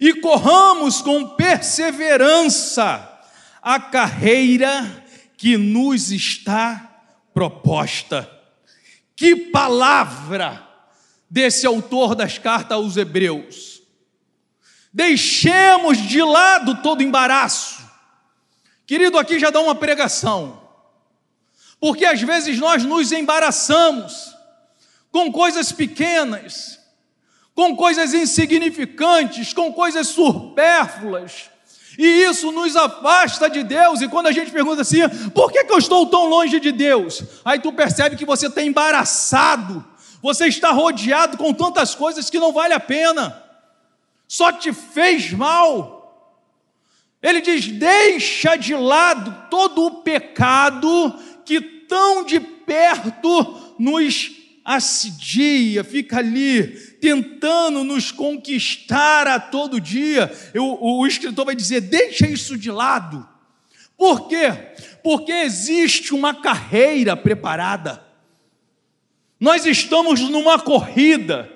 e 0.00 0.14
corramos 0.14 1.00
com 1.00 1.28
perseverança 1.36 3.08
a 3.60 3.78
carreira 3.78 5.04
que 5.36 5.56
nos 5.56 6.10
está 6.10 7.02
proposta 7.32 8.41
que 9.22 9.36
palavra 9.36 10.68
desse 11.30 11.64
autor 11.64 12.16
das 12.16 12.38
cartas 12.38 12.76
aos 12.76 12.96
Hebreus. 12.96 13.80
Deixemos 14.92 15.96
de 15.96 16.20
lado 16.20 16.82
todo 16.82 17.04
embaraço. 17.04 17.88
Querido, 18.84 19.16
aqui 19.16 19.38
já 19.38 19.50
dá 19.50 19.60
uma 19.60 19.76
pregação. 19.76 20.68
Porque 21.78 22.04
às 22.04 22.20
vezes 22.20 22.58
nós 22.58 22.82
nos 22.82 23.12
embaraçamos 23.12 24.34
com 25.12 25.30
coisas 25.30 25.70
pequenas, 25.70 26.80
com 27.54 27.76
coisas 27.76 28.12
insignificantes, 28.12 29.52
com 29.52 29.72
coisas 29.72 30.08
supérfluas, 30.08 31.48
e 31.98 32.24
isso 32.24 32.50
nos 32.52 32.76
afasta 32.76 33.48
de 33.48 33.62
Deus. 33.62 34.00
E 34.00 34.08
quando 34.08 34.26
a 34.26 34.32
gente 34.32 34.50
pergunta 34.50 34.82
assim, 34.82 35.00
por 35.34 35.52
que, 35.52 35.64
que 35.64 35.72
eu 35.72 35.78
estou 35.78 36.06
tão 36.06 36.26
longe 36.26 36.58
de 36.58 36.72
Deus? 36.72 37.22
Aí 37.44 37.58
tu 37.58 37.72
percebe 37.72 38.16
que 38.16 38.24
você 38.24 38.46
está 38.46 38.62
embaraçado, 38.62 39.84
você 40.22 40.46
está 40.46 40.70
rodeado 40.70 41.36
com 41.36 41.52
tantas 41.52 41.94
coisas 41.94 42.30
que 42.30 42.38
não 42.38 42.52
vale 42.52 42.74
a 42.74 42.80
pena, 42.80 43.42
só 44.26 44.52
te 44.52 44.72
fez 44.72 45.32
mal. 45.32 46.02
Ele 47.22 47.40
diz: 47.40 47.66
deixa 47.68 48.56
de 48.56 48.74
lado 48.74 49.48
todo 49.50 49.86
o 49.86 50.02
pecado 50.02 51.14
que 51.44 51.60
tão 51.60 52.24
de 52.24 52.40
perto 52.40 53.74
nos 53.78 54.41
assedia, 54.64 55.82
fica 55.82 56.18
ali 56.18 56.68
tentando 57.00 57.82
nos 57.82 58.12
conquistar 58.12 59.26
a 59.26 59.40
todo 59.40 59.80
dia. 59.80 60.32
Eu, 60.54 60.78
o, 60.80 61.06
escritor 61.06 61.44
vai 61.44 61.56
dizer: 61.56 61.80
deixa 61.80 62.26
isso 62.26 62.56
de 62.56 62.70
lado. 62.70 63.26
Por 63.96 64.28
quê? 64.28 64.52
Porque 65.02 65.32
existe 65.32 66.14
uma 66.14 66.34
carreira 66.34 67.16
preparada. 67.16 68.02
Nós 69.38 69.66
estamos 69.66 70.20
numa 70.20 70.58
corrida, 70.58 71.50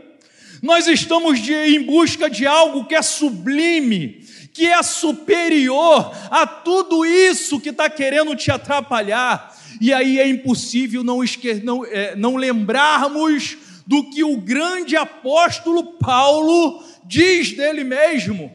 nós 0.61 0.89
estamos 0.89 1.39
de, 1.39 1.55
em 1.55 1.83
busca 1.83 2.29
de 2.29 2.45
algo 2.45 2.85
que 2.85 2.97
é 2.97 3.03
sublime, 3.03 4.27
que 4.53 4.67
é 4.67 4.83
superior 4.83 6.13
a 6.29 6.47
tudo 6.47 7.05
isso 7.05 7.61
que 7.61 7.69
está 7.69 7.89
querendo 7.89 8.35
te 8.35 8.51
atrapalhar 8.51 9.57
e 9.81 9.93
aí 9.93 10.19
é 10.19 10.29
impossível 10.29 11.05
não, 11.05 11.23
esque... 11.23 11.55
não, 11.55 11.85
é, 11.85 12.15
não 12.17 12.37
lembrarmos 12.37 13.57
do 13.87 14.11
que 14.11 14.25
o 14.25 14.37
grande 14.37 14.97
apóstolo 14.97 15.99
Paulo 15.99 16.83
diz 17.05 17.53
dele 17.53 17.85
mesmo. 17.85 18.53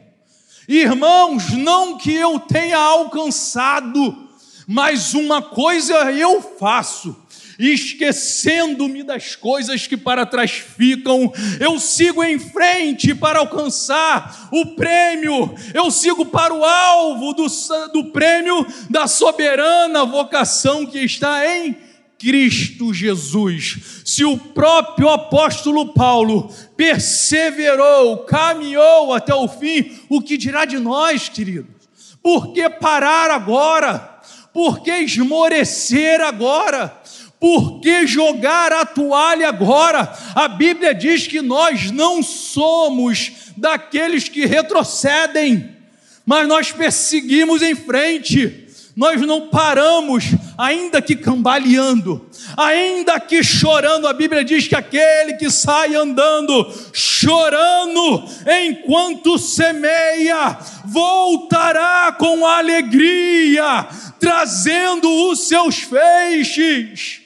Irmãos, 0.67 1.51
não 1.51 1.97
que 1.97 2.13
eu 2.13 2.39
tenha 2.39 2.77
alcançado, 2.77 4.29
mas 4.67 5.13
uma 5.13 5.41
coisa 5.41 6.11
eu 6.11 6.41
faço, 6.41 7.15
esquecendo-me 7.69 9.03
das 9.03 9.35
coisas 9.35 9.85
que 9.85 9.95
para 9.95 10.25
trás 10.25 10.51
ficam, 10.51 11.31
eu 11.59 11.79
sigo 11.79 12.23
em 12.23 12.39
frente 12.39 13.13
para 13.13 13.39
alcançar 13.39 14.49
o 14.51 14.75
prêmio, 14.75 15.53
eu 15.73 15.91
sigo 15.91 16.25
para 16.25 16.53
o 16.53 16.63
alvo 16.63 17.33
do, 17.33 17.45
do 17.93 18.11
prêmio 18.11 18.65
da 18.89 19.07
soberana 19.07 20.05
vocação 20.05 20.85
que 20.85 20.99
está 20.99 21.45
em 21.45 21.77
Cristo 22.21 22.93
Jesus. 22.93 24.03
Se 24.05 24.23
o 24.23 24.37
próprio 24.37 25.09
apóstolo 25.09 25.91
Paulo 25.91 26.53
perseverou, 26.77 28.19
caminhou 28.19 29.11
até 29.11 29.33
o 29.33 29.47
fim, 29.47 29.99
o 30.07 30.21
que 30.21 30.37
dirá 30.37 30.63
de 30.65 30.77
nós, 30.77 31.29
queridos? 31.29 31.81
Por 32.21 32.53
que 32.53 32.69
parar 32.69 33.31
agora? 33.31 34.19
Por 34.53 34.81
que 34.83 34.91
esmorecer 34.91 36.21
agora? 36.21 36.95
Por 37.41 37.79
que 37.79 38.05
jogar 38.05 38.71
a 38.71 38.85
toalha 38.85 39.49
agora? 39.49 40.15
A 40.35 40.47
Bíblia 40.47 40.93
diz 40.93 41.25
que 41.25 41.41
nós 41.41 41.89
não 41.89 42.21
somos 42.21 43.31
daqueles 43.57 44.29
que 44.29 44.45
retrocedem, 44.45 45.75
mas 46.23 46.47
nós 46.47 46.71
perseguimos 46.71 47.63
em 47.63 47.73
frente, 47.73 48.67
nós 48.95 49.19
não 49.21 49.47
paramos, 49.47 50.25
ainda 50.55 51.01
que 51.01 51.15
cambaleando, 51.15 52.29
ainda 52.55 53.19
que 53.19 53.43
chorando. 53.43 54.07
A 54.07 54.13
Bíblia 54.13 54.43
diz 54.43 54.67
que 54.67 54.75
aquele 54.75 55.33
que 55.33 55.49
sai 55.49 55.95
andando, 55.95 56.71
chorando, 56.93 58.23
enquanto 58.67 59.39
semeia, 59.39 60.59
voltará 60.85 62.15
com 62.19 62.45
alegria, 62.45 63.87
trazendo 64.19 65.09
os 65.31 65.47
seus 65.47 65.77
feixes. 65.77 67.20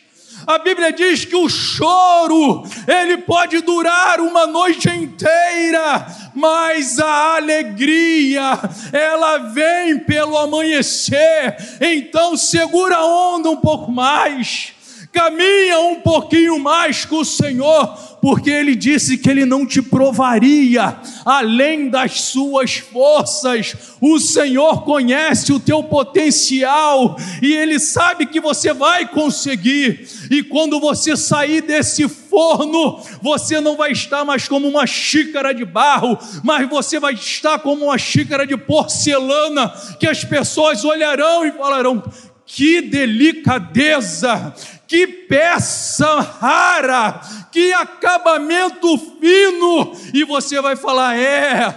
A 0.47 0.60
Bíblia 0.60 0.91
diz 0.91 1.25
que 1.25 1.36
o 1.36 1.49
choro, 1.49 2.63
ele 2.88 3.17
pode 3.17 3.62
durar 3.62 4.19
uma 4.19 4.45
noite 4.45 4.89
inteira, 4.89 6.05
mas 6.36 6.99
a 6.99 7.38
alegria, 7.38 8.60
ela 8.93 9.38
vem 9.38 9.97
pelo 9.99 10.38
amanhecer. 10.38 11.58
Então 11.81 12.38
segura 12.38 12.97
a 12.97 13.05
onda 13.05 13.49
um 13.49 13.58
pouco 13.58 13.91
mais 13.91 14.74
caminha 15.15 15.80
um 15.80 16.01
pouquinho 16.01 16.60
mais 16.60 17.06
com 17.06 17.19
o 17.19 17.25
Senhor, 17.25 17.88
porque 18.21 18.49
Ele 18.49 18.75
disse 18.75 19.17
que 19.17 19.30
Ele 19.30 19.45
não 19.45 19.65
te 19.65 19.82
provaria 19.82 20.97
além 21.23 21.89
das 21.89 22.19
suas 22.19 22.75
forças. 22.75 23.95
O 24.01 24.19
Senhor 24.19 24.84
conhece 24.84 25.54
o 25.54 25.60
teu 25.60 25.82
potencial 25.82 27.15
e 27.41 27.54
Ele 27.54 27.80
sabe 27.80 28.25
que 28.25 28.41
você 28.41 28.73
vai 28.73 29.08
conseguir. 29.08 30.06
E 30.30 30.43
quando 30.43 30.82
você 30.82 31.15
sair 31.15 31.62
desse 31.62 32.10
forno, 32.10 32.99
você 33.21 33.62
não 33.62 33.78
vai 33.78 33.93
estar 33.93 34.25
mais 34.25 34.49
como 34.49 34.67
uma 34.67 34.86
xícara 34.86 35.54
de 35.54 35.63
barro, 35.63 36.19
mas 36.43 36.69
você 36.69 36.99
vai 36.99 37.13
estar 37.13 37.60
como 37.60 37.86
uma 37.86 37.97
xícara 37.97 38.45
de 38.45 38.58
porcelana, 38.58 39.69
que 39.97 40.08
as 40.08 40.25
pessoas 40.25 40.84
olharão 40.84 41.45
e 41.45 41.54
falarão: 41.54 42.04
que 42.45 42.81
delicadeza, 42.81 44.53
que 44.88 45.08
peça 45.08 46.19
rara, 46.19 47.19
que 47.51 47.73
acabamento 47.73 48.97
fino, 49.19 49.93
e 50.13 50.23
você 50.23 50.62
vai 50.62 50.75
falar: 50.75 51.17
é, 51.17 51.71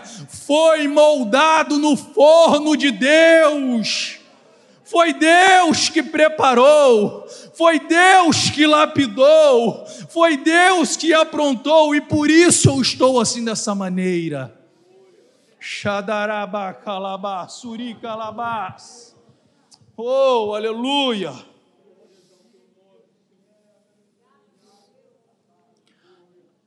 foi 0.47 0.87
moldado 0.87 1.79
no 1.79 1.97
forno 1.97 2.77
de 2.77 2.91
Deus. 2.91 4.19
Foi 4.85 5.13
Deus 5.13 5.91
que 5.91 6.03
preparou, 6.03 7.27
foi 7.55 7.79
Deus 7.79 8.49
que 8.49 8.67
lapidou, 8.67 9.85
foi 10.09 10.39
Deus 10.39 10.97
que 10.97 11.13
aprontou, 11.13 11.95
e 11.95 12.01
por 12.01 12.31
isso 12.31 12.71
eu 12.71 12.81
estou 12.81 13.21
assim 13.21 13.45
dessa 13.45 13.75
maneira. 13.75 14.59
Xadarabá, 15.61 16.73
calabá, 16.73 17.47
calabás. 18.01 19.08
Oh, 20.01 20.55
aleluia! 20.55 21.35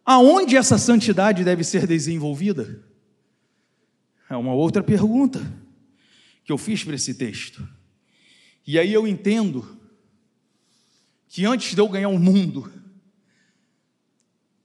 Aonde 0.04 0.58
essa 0.58 0.78
santidade 0.78 1.41
deve 1.46 1.63
ser 1.63 1.88
desenvolvida? 1.88 2.84
É 4.30 4.36
uma 4.36 4.54
outra 4.54 4.84
pergunta 4.84 5.39
que 6.44 6.52
eu 6.52 6.58
fiz 6.58 6.84
para 6.84 6.96
esse 6.96 7.13
texto. 7.13 7.65
E 8.67 8.78
aí 8.78 8.91
eu 8.91 9.08
entendo 9.08 9.80
que 11.30 11.46
antes 11.46 11.74
de 11.74 11.80
eu 11.80 11.88
ganhar 11.88 12.10
o 12.10 12.20
mundo, 12.20 12.70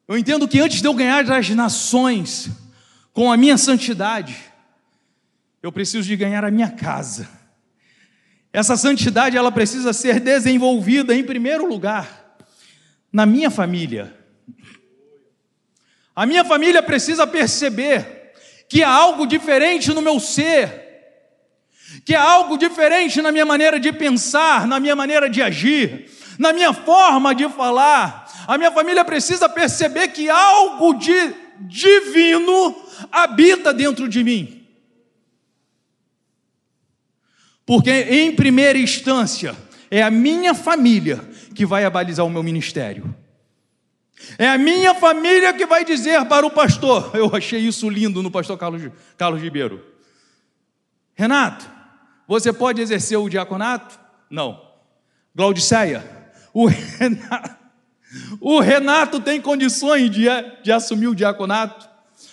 eu 0.08 0.18
entendo 0.18 0.48
que 0.48 0.58
antes 0.58 0.82
de 0.82 0.88
eu 0.88 0.94
ganhar 0.94 1.30
as 1.30 1.50
nações 1.50 2.50
com 3.12 3.30
a 3.30 3.36
minha 3.36 3.56
santidade, 3.56 4.36
eu 5.62 5.70
preciso 5.70 6.08
de 6.08 6.16
ganhar 6.16 6.44
a 6.44 6.50
minha 6.50 6.72
casa. 6.72 7.45
Essa 8.56 8.74
santidade 8.74 9.36
ela 9.36 9.52
precisa 9.52 9.92
ser 9.92 10.18
desenvolvida 10.18 11.14
em 11.14 11.22
primeiro 11.22 11.66
lugar 11.66 12.38
na 13.12 13.26
minha 13.26 13.50
família. 13.50 14.16
A 16.14 16.24
minha 16.24 16.42
família 16.42 16.82
precisa 16.82 17.26
perceber 17.26 18.32
que 18.66 18.82
há 18.82 18.88
algo 18.88 19.26
diferente 19.26 19.92
no 19.92 20.00
meu 20.00 20.18
ser, 20.18 20.72
que 22.06 22.14
há 22.14 22.22
algo 22.22 22.56
diferente 22.56 23.20
na 23.20 23.30
minha 23.30 23.44
maneira 23.44 23.78
de 23.78 23.92
pensar, 23.92 24.66
na 24.66 24.80
minha 24.80 24.96
maneira 24.96 25.28
de 25.28 25.42
agir, 25.42 26.10
na 26.38 26.50
minha 26.50 26.72
forma 26.72 27.34
de 27.34 27.46
falar. 27.50 28.26
A 28.48 28.56
minha 28.56 28.72
família 28.72 29.04
precisa 29.04 29.50
perceber 29.50 30.08
que 30.08 30.30
algo 30.30 30.94
de 30.94 31.34
divino 31.60 32.74
habita 33.12 33.74
dentro 33.74 34.08
de 34.08 34.24
mim. 34.24 34.55
Porque, 37.66 37.90
em 37.90 38.34
primeira 38.34 38.78
instância, 38.78 39.56
é 39.90 40.00
a 40.00 40.10
minha 40.10 40.54
família 40.54 41.20
que 41.52 41.66
vai 41.66 41.84
abalizar 41.84 42.24
o 42.24 42.30
meu 42.30 42.42
ministério. 42.42 43.12
É 44.38 44.48
a 44.48 44.56
minha 44.56 44.94
família 44.94 45.52
que 45.52 45.66
vai 45.66 45.84
dizer 45.84 46.24
para 46.26 46.46
o 46.46 46.50
pastor. 46.50 47.10
Eu 47.14 47.34
achei 47.34 47.60
isso 47.60 47.90
lindo 47.90 48.22
no 48.22 48.30
pastor 48.30 48.56
Carlos, 48.56 48.82
Carlos 49.18 49.42
Ribeiro. 49.42 49.84
Renato, 51.14 51.68
você 52.26 52.52
pode 52.52 52.80
exercer 52.80 53.18
o 53.18 53.28
diaconato? 53.28 53.98
Não. 54.30 54.62
Glaudiceia, 55.34 56.04
o 56.52 56.66
Renato, 56.66 57.56
o 58.40 58.60
Renato 58.60 59.20
tem 59.20 59.40
condições 59.40 60.10
de, 60.10 60.26
de 60.62 60.72
assumir 60.72 61.08
o 61.08 61.14
diaconato? 61.14 61.88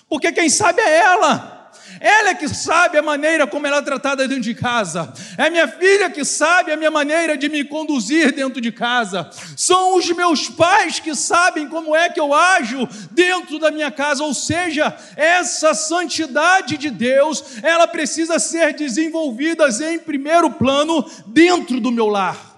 Porque 0.08 0.32
quem 0.32 0.50
sabe 0.50 0.82
é 0.82 1.00
ela. 1.00 1.53
Ela 2.00 2.30
é 2.30 2.36
que 2.36 2.48
sabe 2.48 2.98
a 2.98 3.02
maneira 3.02 3.46
como 3.46 3.68
ela 3.68 3.78
é 3.78 3.82
tratada 3.82 4.28
dentro 4.28 4.44
de 4.44 4.54
casa. 4.54 5.14
É 5.38 5.50
minha 5.50 5.68
filha 5.68 6.10
que 6.10 6.24
sabe 6.24 6.72
a 6.72 6.78
minha 6.78 6.92
maneira 6.92 7.38
de 7.38 7.50
me 7.50 7.64
conduzir 7.64 8.32
dentro 8.32 8.62
de 8.62 8.72
casa. 8.72 9.30
São 9.56 9.98
os 9.98 10.10
meus 10.12 10.50
pais 10.50 11.00
que 11.00 11.16
sabem 11.16 11.68
como 11.68 11.96
é 11.96 12.10
que 12.10 12.20
eu 12.20 12.34
ajo 12.34 12.88
dentro 13.12 13.60
da 13.60 13.72
minha 13.72 13.92
casa. 13.92 14.24
Ou 14.24 14.34
seja, 14.34 14.96
essa 15.16 15.74
santidade 15.74 16.78
de 16.78 16.90
Deus, 16.90 17.44
ela 17.62 17.88
precisa 17.88 18.40
ser 18.40 18.74
desenvolvida 18.74 19.68
em 19.84 20.00
primeiro 20.00 20.52
plano 20.52 21.06
dentro 21.28 21.80
do 21.80 21.92
meu 21.92 22.08
lar 22.08 22.53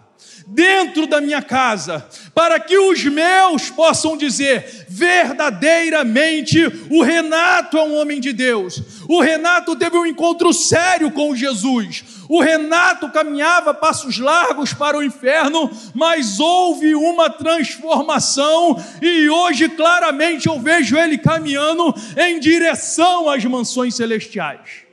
dentro 0.46 1.08
da 1.08 1.20
minha 1.20 1.42
casa, 1.42 2.08
para 2.34 2.60
que 2.60 2.78
os 2.78 3.04
meus 3.04 3.70
possam 3.70 4.16
dizer: 4.16 4.86
verdadeiramente 4.88 6.60
o 6.90 7.02
Renato 7.02 7.78
é 7.78 7.84
um 7.84 7.96
homem 7.96 8.20
de 8.20 8.32
Deus. 8.32 8.82
O 9.08 9.22
Renato 9.22 9.76
teve 9.76 9.98
um 9.98 10.06
encontro 10.06 10.54
sério 10.54 11.12
com 11.12 11.36
Jesus. 11.36 12.04
O 12.28 12.42
Renato 12.42 13.10
caminhava 13.12 13.74
passos 13.74 14.18
largos 14.18 14.74
para 14.74 14.98
o 14.98 15.04
inferno, 15.04 15.70
mas 15.94 16.40
houve 16.40 16.96
uma 16.96 17.30
transformação 17.30 18.84
e 19.02 19.30
hoje 19.30 19.70
claramente 19.70 20.48
eu 20.48 20.60
vejo 20.60 20.98
ele 20.98 21.18
caminhando 21.18 21.94
em 22.18 22.40
direção 22.40 23.30
às 23.30 23.44
mansões 23.46 23.96
celestiais. 23.96 24.86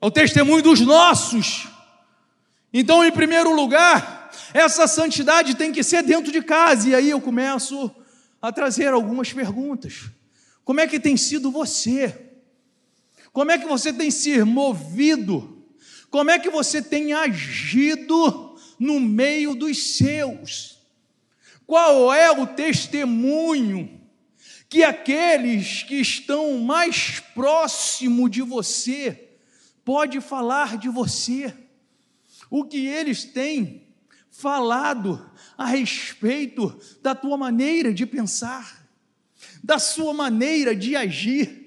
É 0.00 0.06
o 0.06 0.10
testemunho 0.10 0.62
dos 0.62 0.80
nossos 0.80 1.68
então, 2.72 3.04
em 3.04 3.10
primeiro 3.10 3.54
lugar, 3.54 4.30
essa 4.54 4.86
santidade 4.86 5.54
tem 5.54 5.72
que 5.72 5.82
ser 5.82 6.02
dentro 6.02 6.30
de 6.30 6.42
casa, 6.42 6.88
e 6.88 6.94
aí 6.94 7.10
eu 7.10 7.20
começo 7.20 7.90
a 8.40 8.52
trazer 8.52 8.92
algumas 8.92 9.32
perguntas. 9.32 10.10
Como 10.64 10.80
é 10.80 10.86
que 10.86 11.00
tem 11.00 11.16
sido 11.16 11.50
você? 11.50 12.30
Como 13.32 13.50
é 13.50 13.58
que 13.58 13.66
você 13.66 13.92
tem 13.92 14.10
se 14.10 14.42
movido? 14.44 15.64
Como 16.10 16.30
é 16.30 16.38
que 16.38 16.50
você 16.50 16.80
tem 16.80 17.12
agido 17.12 18.56
no 18.78 18.98
meio 18.98 19.54
dos 19.54 19.96
seus? 19.96 20.78
Qual 21.66 22.12
é 22.12 22.30
o 22.30 22.46
testemunho 22.46 24.00
que 24.68 24.84
aqueles 24.84 25.82
que 25.82 25.96
estão 25.96 26.58
mais 26.58 27.20
próximo 27.34 28.28
de 28.28 28.42
você 28.42 29.28
pode 29.84 30.20
falar 30.20 30.78
de 30.78 30.88
você? 30.88 31.54
O 32.50 32.64
que 32.64 32.86
eles 32.86 33.24
têm 33.24 33.86
falado 34.30 35.30
a 35.56 35.66
respeito 35.66 36.78
da 37.00 37.14
tua 37.14 37.36
maneira 37.36 37.94
de 37.94 38.04
pensar, 38.04 38.86
da 39.62 39.78
sua 39.78 40.12
maneira 40.12 40.74
de 40.74 40.96
agir. 40.96 41.60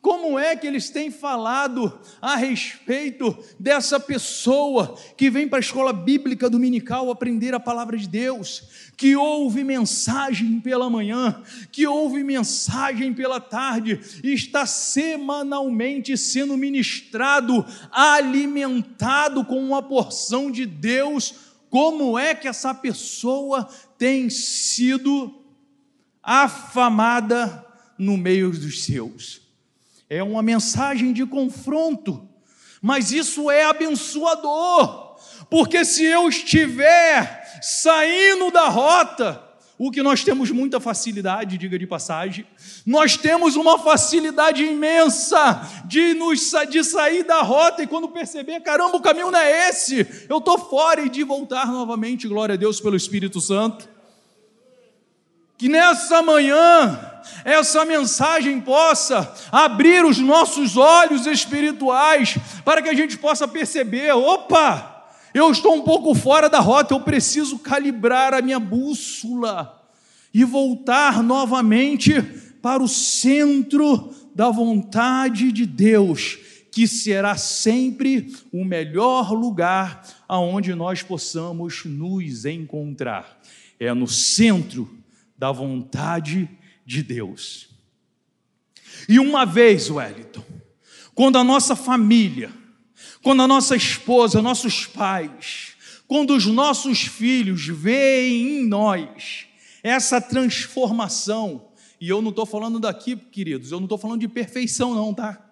Como 0.00 0.36
é 0.36 0.56
que 0.56 0.66
eles 0.66 0.90
têm 0.90 1.12
falado 1.12 2.00
a 2.20 2.34
respeito 2.34 3.38
dessa 3.58 4.00
pessoa 4.00 4.98
que 5.16 5.30
vem 5.30 5.48
para 5.48 5.58
a 5.58 5.60
escola 5.60 5.92
bíblica 5.92 6.50
dominical 6.50 7.08
aprender 7.08 7.54
a 7.54 7.60
palavra 7.60 7.96
de 7.96 8.08
Deus, 8.08 8.91
que 9.02 9.16
ouve 9.16 9.64
mensagem 9.64 10.60
pela 10.60 10.88
manhã, 10.88 11.42
que 11.72 11.84
ouve 11.84 12.22
mensagem 12.22 13.12
pela 13.12 13.40
tarde, 13.40 13.98
está 14.22 14.64
semanalmente 14.64 16.16
sendo 16.16 16.56
ministrado, 16.56 17.66
alimentado 17.90 19.44
com 19.44 19.58
uma 19.58 19.82
porção 19.82 20.52
de 20.52 20.64
Deus? 20.64 21.34
Como 21.68 22.16
é 22.16 22.32
que 22.32 22.46
essa 22.46 22.72
pessoa 22.72 23.68
tem 23.98 24.30
sido 24.30 25.34
afamada 26.22 27.66
no 27.98 28.16
meio 28.16 28.52
dos 28.52 28.84
seus? 28.84 29.42
é 30.12 30.22
uma 30.22 30.42
mensagem 30.42 31.10
de 31.10 31.24
confronto, 31.24 32.28
mas 32.82 33.12
isso 33.12 33.50
é 33.50 33.64
abençoador, 33.64 35.01
porque 35.48 35.84
se 35.84 36.04
eu 36.04 36.28
estiver 36.28 37.60
saindo 37.62 38.50
da 38.50 38.68
rota, 38.68 39.42
o 39.84 39.90
que 39.90 40.02
nós 40.02 40.22
temos 40.22 40.50
muita 40.50 40.78
facilidade, 40.78 41.58
diga 41.58 41.76
de 41.76 41.86
passagem, 41.88 42.46
nós 42.86 43.16
temos 43.16 43.56
uma 43.56 43.78
facilidade 43.78 44.62
imensa 44.62 45.68
de, 45.86 46.14
nos, 46.14 46.52
de 46.70 46.84
sair 46.84 47.24
da 47.24 47.42
rota 47.42 47.82
e 47.82 47.86
quando 47.86 48.08
perceber, 48.08 48.60
caramba, 48.60 48.96
o 48.96 49.00
caminho 49.00 49.30
não 49.30 49.38
é 49.38 49.68
esse, 49.68 50.26
eu 50.28 50.38
estou 50.38 50.56
fora 50.56 51.00
e 51.00 51.08
de 51.08 51.24
voltar 51.24 51.66
novamente, 51.66 52.28
glória 52.28 52.52
a 52.54 52.56
Deus 52.56 52.80
pelo 52.80 52.96
Espírito 52.96 53.40
Santo. 53.40 53.88
Que 55.58 55.68
nessa 55.68 56.22
manhã 56.22 57.12
essa 57.44 57.84
mensagem 57.84 58.60
possa 58.60 59.32
abrir 59.50 60.04
os 60.04 60.18
nossos 60.18 60.76
olhos 60.76 61.26
espirituais 61.26 62.36
para 62.64 62.82
que 62.82 62.88
a 62.88 62.94
gente 62.94 63.16
possa 63.18 63.46
perceber: 63.46 64.12
opa, 64.12 64.91
Eu 65.34 65.50
estou 65.50 65.74
um 65.74 65.82
pouco 65.82 66.14
fora 66.14 66.48
da 66.48 66.60
rota, 66.60 66.92
eu 66.92 67.00
preciso 67.00 67.58
calibrar 67.58 68.34
a 68.34 68.42
minha 68.42 68.60
bússola 68.60 69.82
e 70.32 70.44
voltar 70.44 71.22
novamente 71.22 72.20
para 72.60 72.82
o 72.82 72.88
centro 72.88 74.14
da 74.34 74.50
vontade 74.50 75.50
de 75.50 75.66
Deus, 75.66 76.38
que 76.70 76.86
será 76.86 77.36
sempre 77.36 78.32
o 78.52 78.64
melhor 78.64 79.32
lugar 79.32 80.06
aonde 80.28 80.74
nós 80.74 81.02
possamos 81.02 81.84
nos 81.84 82.44
encontrar. 82.44 83.40
É 83.80 83.92
no 83.92 84.06
centro 84.06 84.88
da 85.36 85.50
vontade 85.50 86.48
de 86.84 87.02
Deus. 87.02 87.68
E 89.08 89.18
uma 89.18 89.44
vez, 89.44 89.90
Wellington, 89.90 90.44
quando 91.14 91.36
a 91.36 91.44
nossa 91.44 91.74
família, 91.74 92.50
quando 93.22 93.42
a 93.42 93.48
nossa 93.48 93.76
esposa, 93.76 94.42
nossos 94.42 94.86
pais, 94.86 95.74
quando 96.06 96.34
os 96.34 96.46
nossos 96.46 97.02
filhos 97.02 97.66
veem 97.66 98.58
em 98.58 98.66
nós 98.66 99.46
essa 99.82 100.20
transformação, 100.20 101.68
e 102.00 102.08
eu 102.08 102.20
não 102.20 102.30
estou 102.30 102.44
falando 102.44 102.80
daqui, 102.80 103.16
queridos, 103.16 103.70
eu 103.70 103.78
não 103.78 103.86
estou 103.86 103.98
falando 103.98 104.20
de 104.20 104.28
perfeição, 104.28 104.94
não, 104.94 105.14
tá? 105.14 105.48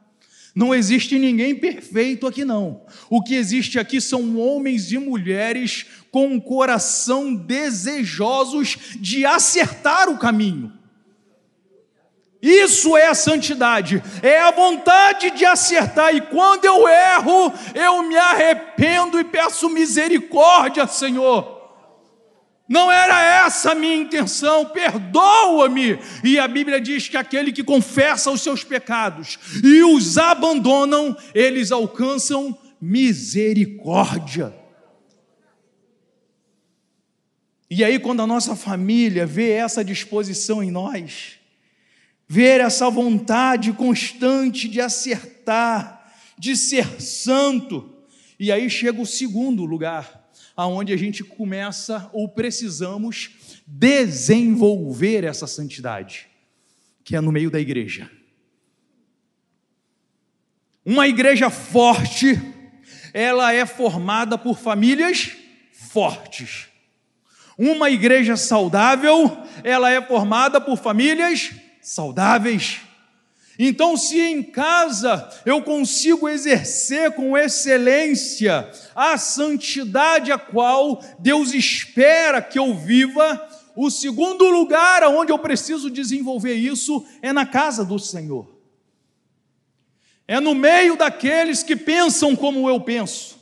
Não 0.54 0.74
existe 0.74 1.16
ninguém 1.18 1.54
perfeito 1.54 2.26
aqui, 2.26 2.44
não. 2.44 2.82
O 3.08 3.22
que 3.22 3.34
existe 3.34 3.78
aqui 3.78 4.00
são 4.00 4.36
homens 4.36 4.90
e 4.90 4.98
mulheres 4.98 5.86
com 6.10 6.26
um 6.26 6.40
coração 6.40 7.34
desejosos 7.34 8.76
de 8.98 9.24
acertar 9.24 10.08
o 10.08 10.18
caminho. 10.18 10.72
Isso 12.42 12.96
é 12.96 13.06
a 13.06 13.14
santidade, 13.14 14.02
é 14.22 14.40
a 14.40 14.50
vontade 14.50 15.30
de 15.30 15.44
acertar, 15.44 16.14
e 16.14 16.22
quando 16.22 16.64
eu 16.64 16.88
erro, 16.88 17.52
eu 17.74 18.02
me 18.02 18.16
arrependo 18.16 19.20
e 19.20 19.24
peço 19.24 19.68
misericórdia, 19.68 20.86
Senhor. 20.86 21.60
Não 22.66 22.90
era 22.90 23.20
essa 23.44 23.72
a 23.72 23.74
minha 23.74 23.96
intenção, 23.96 24.64
perdoa-me. 24.64 25.98
E 26.22 26.38
a 26.38 26.46
Bíblia 26.46 26.80
diz 26.80 27.08
que 27.08 27.16
aquele 27.16 27.50
que 27.52 27.64
confessa 27.64 28.30
os 28.30 28.42
seus 28.42 28.62
pecados 28.62 29.40
e 29.64 29.82
os 29.82 30.16
abandonam, 30.16 31.16
eles 31.34 31.72
alcançam 31.72 32.56
misericórdia. 32.80 34.54
E 37.68 37.82
aí, 37.82 37.98
quando 37.98 38.22
a 38.22 38.26
nossa 38.26 38.54
família 38.54 39.26
vê 39.26 39.50
essa 39.50 39.84
disposição 39.84 40.62
em 40.62 40.70
nós, 40.70 41.39
ver 42.32 42.60
essa 42.60 42.88
vontade 42.88 43.72
constante 43.72 44.68
de 44.68 44.80
acertar, 44.80 46.14
de 46.38 46.56
ser 46.56 47.02
santo. 47.02 47.92
E 48.38 48.52
aí 48.52 48.70
chega 48.70 49.02
o 49.02 49.06
segundo 49.06 49.64
lugar, 49.64 50.30
aonde 50.56 50.92
a 50.92 50.96
gente 50.96 51.24
começa 51.24 52.08
ou 52.12 52.28
precisamos 52.28 53.30
desenvolver 53.66 55.24
essa 55.24 55.48
santidade, 55.48 56.28
que 57.02 57.16
é 57.16 57.20
no 57.20 57.32
meio 57.32 57.50
da 57.50 57.58
igreja. 57.58 58.08
Uma 60.86 61.08
igreja 61.08 61.50
forte, 61.50 62.40
ela 63.12 63.52
é 63.52 63.66
formada 63.66 64.38
por 64.38 64.56
famílias 64.56 65.32
fortes. 65.72 66.68
Uma 67.58 67.90
igreja 67.90 68.36
saudável, 68.36 69.36
ela 69.64 69.90
é 69.90 70.00
formada 70.00 70.60
por 70.60 70.78
famílias 70.78 71.50
saudáveis. 71.80 72.80
Então, 73.58 73.94
se 73.94 74.18
em 74.18 74.42
casa 74.42 75.28
eu 75.44 75.60
consigo 75.62 76.28
exercer 76.28 77.12
com 77.12 77.36
excelência 77.36 78.70
a 78.94 79.18
santidade 79.18 80.32
a 80.32 80.38
qual 80.38 81.02
Deus 81.18 81.52
espera 81.52 82.40
que 82.40 82.58
eu 82.58 82.74
viva, 82.74 83.48
o 83.76 83.90
segundo 83.90 84.48
lugar 84.48 85.04
onde 85.04 85.30
eu 85.30 85.38
preciso 85.38 85.90
desenvolver 85.90 86.54
isso 86.54 87.04
é 87.20 87.34
na 87.34 87.44
casa 87.44 87.84
do 87.84 87.98
Senhor. 87.98 88.48
É 90.26 90.40
no 90.40 90.54
meio 90.54 90.96
daqueles 90.96 91.62
que 91.62 91.76
pensam 91.76 92.34
como 92.34 92.66
eu 92.66 92.80
penso, 92.80 93.38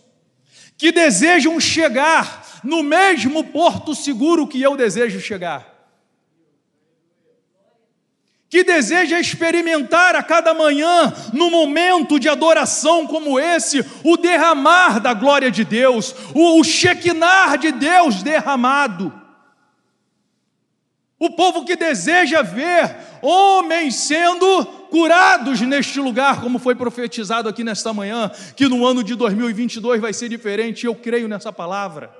que 0.76 0.90
desejam 0.90 1.60
chegar 1.60 2.60
no 2.64 2.82
mesmo 2.82 3.44
porto 3.44 3.94
seguro 3.94 4.48
que 4.48 4.60
eu 4.60 4.76
desejo 4.76 5.20
chegar 5.20 5.77
que 8.50 8.64
deseja 8.64 9.20
experimentar 9.20 10.16
a 10.16 10.22
cada 10.22 10.54
manhã, 10.54 11.12
no 11.32 11.50
momento 11.50 12.18
de 12.18 12.28
adoração 12.28 13.06
como 13.06 13.38
esse, 13.38 13.84
o 14.02 14.16
derramar 14.16 15.00
da 15.00 15.12
glória 15.12 15.50
de 15.50 15.64
Deus, 15.64 16.14
o, 16.34 16.64
chequinar 16.64 17.58
de 17.58 17.70
Deus 17.72 18.22
derramado. 18.22 19.12
O 21.18 21.30
povo 21.30 21.64
que 21.64 21.76
deseja 21.76 22.42
ver 22.42 22.96
homens 23.20 23.96
sendo 23.96 24.64
curados 24.88 25.60
neste 25.60 26.00
lugar, 26.00 26.40
como 26.40 26.58
foi 26.58 26.74
profetizado 26.74 27.48
aqui 27.48 27.62
nesta 27.62 27.92
manhã, 27.92 28.30
que 28.56 28.66
no 28.66 28.86
ano 28.86 29.04
de 29.04 29.14
2022 29.14 30.00
vai 30.00 30.14
ser 30.14 30.28
diferente, 30.30 30.86
eu 30.86 30.94
creio 30.94 31.28
nessa 31.28 31.52
palavra. 31.52 32.16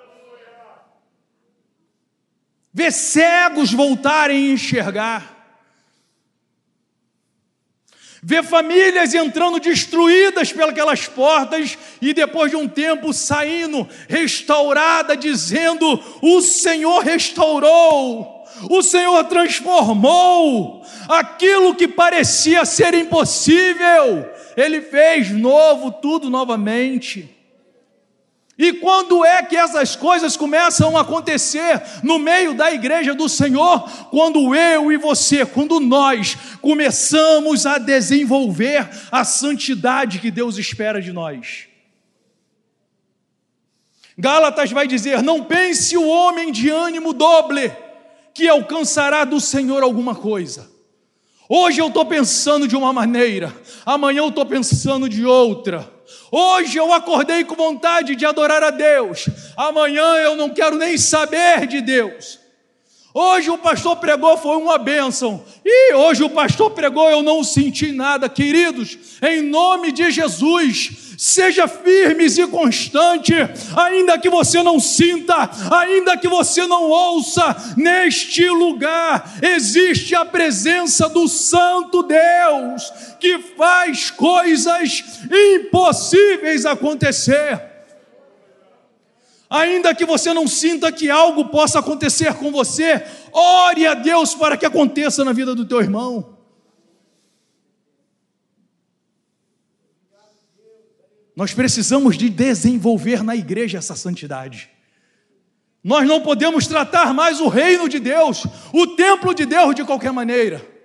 Ver 2.74 2.92
cegos 2.92 3.72
voltarem 3.72 4.50
a 4.50 4.52
enxergar 4.52 5.37
Ver 8.28 8.42
famílias 8.42 9.14
entrando 9.14 9.58
destruídas 9.58 10.52
pelas 10.52 11.06
portas 11.06 11.78
e 11.98 12.12
depois 12.12 12.50
de 12.50 12.58
um 12.58 12.68
tempo 12.68 13.10
saindo 13.10 13.88
restaurada, 14.06 15.16
dizendo: 15.16 15.98
O 16.20 16.42
Senhor 16.42 17.02
restaurou, 17.02 18.44
o 18.68 18.82
Senhor 18.82 19.24
transformou 19.24 20.84
aquilo 21.08 21.74
que 21.74 21.88
parecia 21.88 22.66
ser 22.66 22.92
impossível, 22.92 24.30
Ele 24.54 24.82
fez 24.82 25.30
novo 25.30 25.90
tudo 25.90 26.28
novamente. 26.28 27.37
E 28.58 28.72
quando 28.72 29.24
é 29.24 29.40
que 29.40 29.56
essas 29.56 29.94
coisas 29.94 30.36
começam 30.36 30.98
a 30.98 31.02
acontecer 31.02 31.80
no 32.02 32.18
meio 32.18 32.54
da 32.54 32.72
igreja 32.72 33.14
do 33.14 33.28
Senhor? 33.28 33.88
Quando 34.10 34.52
eu 34.52 34.90
e 34.90 34.96
você, 34.96 35.46
quando 35.46 35.78
nós 35.78 36.36
começamos 36.60 37.66
a 37.66 37.78
desenvolver 37.78 38.90
a 39.12 39.22
santidade 39.22 40.18
que 40.18 40.28
Deus 40.28 40.58
espera 40.58 41.00
de 41.00 41.12
nós. 41.12 41.68
Gálatas 44.18 44.72
vai 44.72 44.88
dizer: 44.88 45.22
Não 45.22 45.44
pense 45.44 45.96
o 45.96 46.08
homem 46.08 46.50
de 46.50 46.68
ânimo 46.68 47.12
doble 47.12 47.72
que 48.34 48.48
alcançará 48.48 49.24
do 49.24 49.40
Senhor 49.40 49.84
alguma 49.84 50.16
coisa. 50.16 50.68
Hoje 51.48 51.80
eu 51.80 51.86
estou 51.86 52.04
pensando 52.04 52.66
de 52.66 52.74
uma 52.74 52.92
maneira, 52.92 53.54
amanhã 53.86 54.18
eu 54.18 54.28
estou 54.30 54.44
pensando 54.44 55.08
de 55.08 55.24
outra. 55.24 55.97
Hoje 56.30 56.78
eu 56.78 56.92
acordei 56.92 57.44
com 57.44 57.54
vontade 57.54 58.14
de 58.14 58.26
adorar 58.26 58.62
a 58.62 58.70
Deus, 58.70 59.28
amanhã 59.56 60.16
eu 60.16 60.36
não 60.36 60.50
quero 60.50 60.76
nem 60.76 60.96
saber 60.98 61.66
de 61.66 61.80
Deus. 61.80 62.47
Hoje 63.20 63.50
o 63.50 63.58
pastor 63.58 63.96
pregou, 63.96 64.36
foi 64.36 64.56
uma 64.58 64.78
bênção. 64.78 65.42
E 65.64 65.92
hoje 65.92 66.22
o 66.22 66.30
pastor 66.30 66.70
pregou, 66.70 67.10
eu 67.10 67.20
não 67.20 67.42
senti 67.42 67.90
nada. 67.90 68.28
Queridos, 68.28 68.96
em 69.20 69.42
nome 69.42 69.90
de 69.90 70.08
Jesus, 70.12 71.16
seja 71.18 71.66
firmes 71.66 72.38
e 72.38 72.46
constante, 72.46 73.34
ainda 73.74 74.16
que 74.20 74.30
você 74.30 74.62
não 74.62 74.78
sinta, 74.78 75.50
ainda 75.68 76.16
que 76.16 76.28
você 76.28 76.64
não 76.68 76.84
ouça, 76.84 77.74
neste 77.76 78.48
lugar 78.48 79.38
existe 79.42 80.14
a 80.14 80.24
presença 80.24 81.08
do 81.08 81.26
Santo 81.26 82.04
Deus, 82.04 82.92
que 83.18 83.40
faz 83.56 84.12
coisas 84.12 85.02
impossíveis 85.28 86.64
acontecer. 86.64 87.67
Ainda 89.50 89.94
que 89.94 90.04
você 90.04 90.34
não 90.34 90.46
sinta 90.46 90.92
que 90.92 91.08
algo 91.08 91.46
possa 91.46 91.78
acontecer 91.78 92.34
com 92.34 92.50
você, 92.50 93.02
ore 93.32 93.86
a 93.86 93.94
Deus 93.94 94.34
para 94.34 94.56
que 94.56 94.66
aconteça 94.66 95.24
na 95.24 95.32
vida 95.32 95.54
do 95.54 95.64
teu 95.64 95.80
irmão. 95.80 96.36
Nós 101.34 101.54
precisamos 101.54 102.18
de 102.18 102.28
desenvolver 102.28 103.22
na 103.22 103.36
igreja 103.36 103.78
essa 103.78 103.94
santidade. 103.94 104.68
Nós 105.82 106.06
não 106.06 106.20
podemos 106.20 106.66
tratar 106.66 107.14
mais 107.14 107.40
o 107.40 107.48
reino 107.48 107.88
de 107.88 107.98
Deus, 108.00 108.44
o 108.72 108.88
templo 108.88 109.32
de 109.32 109.46
Deus 109.46 109.74
de 109.74 109.84
qualquer 109.84 110.12
maneira. 110.12 110.77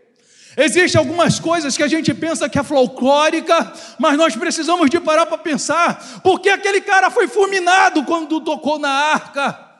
Existem 0.55 0.99
algumas 0.99 1.39
coisas 1.39 1.75
que 1.75 1.83
a 1.83 1.87
gente 1.87 2.13
pensa 2.13 2.47
que 2.47 2.59
é 2.59 2.63
folclórica, 2.63 3.73
mas 3.97 4.17
nós 4.17 4.35
precisamos 4.35 4.89
de 4.89 4.99
parar 4.99 5.25
para 5.25 5.37
pensar, 5.37 6.21
por 6.21 6.39
que 6.39 6.49
aquele 6.49 6.81
cara 6.81 7.09
foi 7.09 7.27
fulminado 7.27 8.03
quando 8.03 8.41
tocou 8.41 8.77
na 8.77 8.89
arca? 8.89 9.71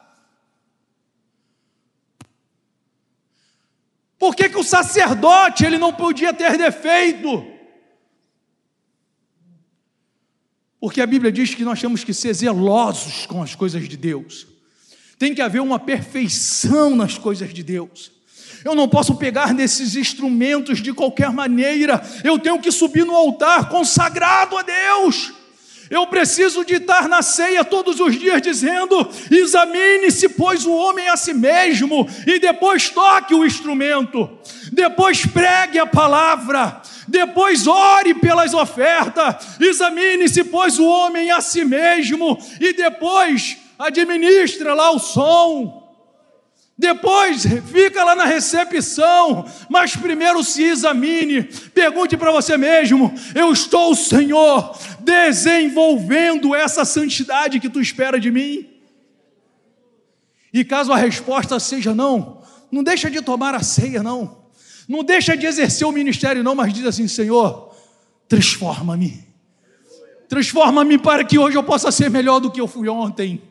Por 4.24 4.34
que, 4.36 4.48
que 4.48 4.58
o 4.58 4.64
sacerdote 4.64 5.66
ele 5.66 5.78
não 5.78 5.92
podia 5.92 6.34
ter 6.34 6.58
defeito? 6.58 7.46
Porque 10.80 11.02
a 11.02 11.06
Bíblia 11.06 11.30
diz 11.30 11.54
que 11.54 11.66
nós 11.66 11.82
temos 11.82 12.06
que 12.06 12.14
ser 12.14 12.34
zelosos 12.34 13.26
com 13.26 13.44
as 13.44 13.54
coisas 13.54 13.86
de 13.88 13.98
Deus. 13.98 14.48
Tem 15.20 15.36
que 15.36 15.42
haver 15.42 15.62
uma 15.62 15.78
perfeição 15.78 16.96
nas 16.96 17.18
coisas 17.18 17.54
de 17.54 17.62
Deus. 17.62 18.13
Eu 18.64 18.74
não 18.74 18.88
posso 18.88 19.16
pegar 19.16 19.54
nesses 19.54 19.96
instrumentos 19.96 20.82
de 20.82 20.94
qualquer 20.94 21.32
maneira. 21.32 22.02
Eu 22.24 22.40
tenho 22.40 22.60
que 22.60 22.72
subir 22.72 23.06
no 23.06 23.16
altar 23.16 23.68
consagrado 23.70 24.58
a 24.58 24.62
Deus. 24.62 25.34
Eu 25.90 26.08
preciso 26.08 26.64
de 26.66 26.76
estar 26.76 27.08
na 27.08 27.22
ceia 27.22 27.64
todos 27.64 28.00
os 28.00 28.18
dias 28.18 28.42
dizendo: 28.42 29.08
examine-se, 29.30 30.30
pois, 30.30 30.66
o 30.66 30.72
homem 30.72 31.10
a 31.10 31.18
si 31.18 31.34
mesmo, 31.34 32.08
e 32.26 32.40
depois 32.40 32.90
toque 32.90 33.36
o 33.36 33.46
instrumento, 33.46 34.30
depois 34.72 35.26
pregue 35.26 35.78
a 35.78 35.86
palavra, 35.86 36.82
depois 37.08 37.68
ore 37.68 38.16
pelas 38.16 38.54
ofertas, 38.54 39.60
examine-se, 39.60 40.46
pois, 40.46 40.80
o 40.80 40.86
homem 40.86 41.30
a 41.32 41.42
si 41.42 41.66
mesmo, 41.66 42.40
e 42.60 42.74
depois 42.74 43.58
administra 43.78 44.74
lá 44.74 44.90
o 44.92 45.00
som. 45.00 45.83
Depois 46.84 47.46
fica 47.72 48.04
lá 48.04 48.14
na 48.14 48.26
recepção, 48.26 49.46
mas 49.70 49.96
primeiro 49.96 50.44
se 50.44 50.64
examine, 50.64 51.44
pergunte 51.74 52.18
para 52.18 52.30
você 52.30 52.58
mesmo: 52.58 53.14
eu 53.34 53.54
estou, 53.54 53.96
Senhor, 53.96 54.78
desenvolvendo 55.00 56.54
essa 56.54 56.84
santidade 56.84 57.62
que 57.62 57.70
tu 57.70 57.80
espera 57.80 58.20
de 58.20 58.30
mim? 58.30 58.68
E 60.54 60.66
caso 60.66 60.92
a 60.92 60.98
resposta 60.98 61.58
seja 61.58 61.96
não, 61.96 62.44
não 62.70 62.84
deixa 62.84 63.10
de 63.10 63.22
tomar 63.22 63.56
a 63.56 63.64
ceia, 63.64 64.04
não. 64.04 64.44
Não 64.86 65.06
deixa 65.06 65.38
de 65.38 65.46
exercer 65.46 65.88
o 65.88 65.92
ministério, 65.94 66.44
não, 66.44 66.54
mas 66.54 66.74
diz 66.74 66.86
assim: 66.86 67.08
Senhor, 67.08 67.74
transforma-me. 68.28 69.26
Transforma-me 70.28 70.98
para 70.98 71.24
que 71.24 71.40
hoje 71.40 71.58
eu 71.58 71.64
possa 71.64 71.94
ser 71.94 72.10
melhor 72.10 72.42
do 72.42 72.52
que 72.52 72.60
eu 72.60 72.68
fui 72.68 72.90
ontem. 72.90 73.42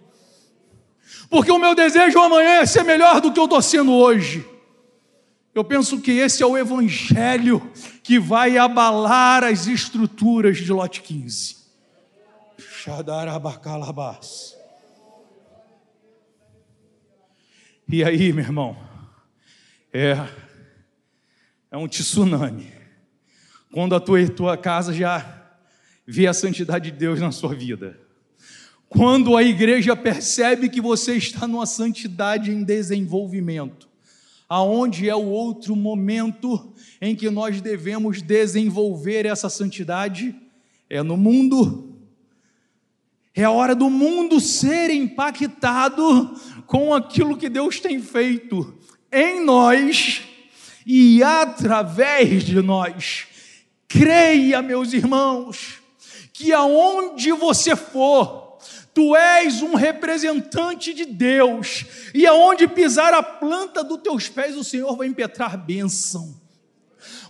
Porque 1.32 1.50
o 1.50 1.58
meu 1.58 1.74
desejo 1.74 2.18
amanhã 2.18 2.60
é 2.60 2.66
ser 2.66 2.82
melhor 2.84 3.18
do 3.18 3.32
que 3.32 3.40
eu 3.40 3.44
estou 3.44 3.62
sendo 3.62 3.90
hoje. 3.90 4.46
Eu 5.54 5.64
penso 5.64 5.98
que 5.98 6.10
esse 6.10 6.42
é 6.42 6.46
o 6.46 6.58
evangelho 6.58 7.72
que 8.02 8.18
vai 8.18 8.58
abalar 8.58 9.42
as 9.42 9.66
estruturas 9.66 10.58
de 10.58 10.70
Lote 10.70 11.00
15. 11.00 11.56
E 17.88 18.04
aí, 18.04 18.30
meu 18.30 18.44
irmão, 18.44 18.76
é 19.90 20.18
é 21.70 21.78
um 21.78 21.88
tsunami. 21.88 22.70
Quando 23.72 23.94
a 23.94 24.00
tua, 24.00 24.28
tua 24.28 24.58
casa 24.58 24.92
já 24.92 25.48
vê 26.06 26.26
a 26.26 26.34
santidade 26.34 26.90
de 26.90 26.98
Deus 26.98 27.18
na 27.18 27.32
sua 27.32 27.54
vida. 27.54 28.01
Quando 28.92 29.38
a 29.38 29.42
igreja 29.42 29.96
percebe 29.96 30.68
que 30.68 30.78
você 30.78 31.16
está 31.16 31.48
numa 31.48 31.64
santidade 31.64 32.50
em 32.50 32.62
desenvolvimento. 32.62 33.88
Aonde 34.46 35.08
é 35.08 35.16
o 35.16 35.24
outro 35.24 35.74
momento 35.74 36.74
em 37.00 37.16
que 37.16 37.30
nós 37.30 37.62
devemos 37.62 38.20
desenvolver 38.20 39.24
essa 39.24 39.48
santidade? 39.48 40.36
É 40.90 41.02
no 41.02 41.16
mundo. 41.16 41.96
É 43.34 43.44
a 43.44 43.50
hora 43.50 43.74
do 43.74 43.88
mundo 43.88 44.38
ser 44.38 44.90
impactado 44.90 46.38
com 46.66 46.92
aquilo 46.92 47.38
que 47.38 47.48
Deus 47.48 47.80
tem 47.80 47.98
feito 47.98 48.74
em 49.10 49.42
nós 49.42 50.20
e 50.84 51.22
através 51.22 52.44
de 52.44 52.60
nós. 52.60 53.26
Creia, 53.88 54.60
meus 54.60 54.92
irmãos, 54.92 55.78
que 56.30 56.52
aonde 56.52 57.32
você 57.32 57.74
for, 57.74 58.41
tu 58.94 59.16
és 59.16 59.62
um 59.62 59.74
representante 59.74 60.92
de 60.92 61.04
Deus, 61.04 61.84
e 62.14 62.26
aonde 62.26 62.68
pisar 62.68 63.14
a 63.14 63.22
planta 63.22 63.82
dos 63.82 64.00
teus 64.00 64.28
pés, 64.28 64.56
o 64.56 64.64
Senhor 64.64 64.96
vai 64.96 65.06
impetrar 65.06 65.56
bênção. 65.56 66.40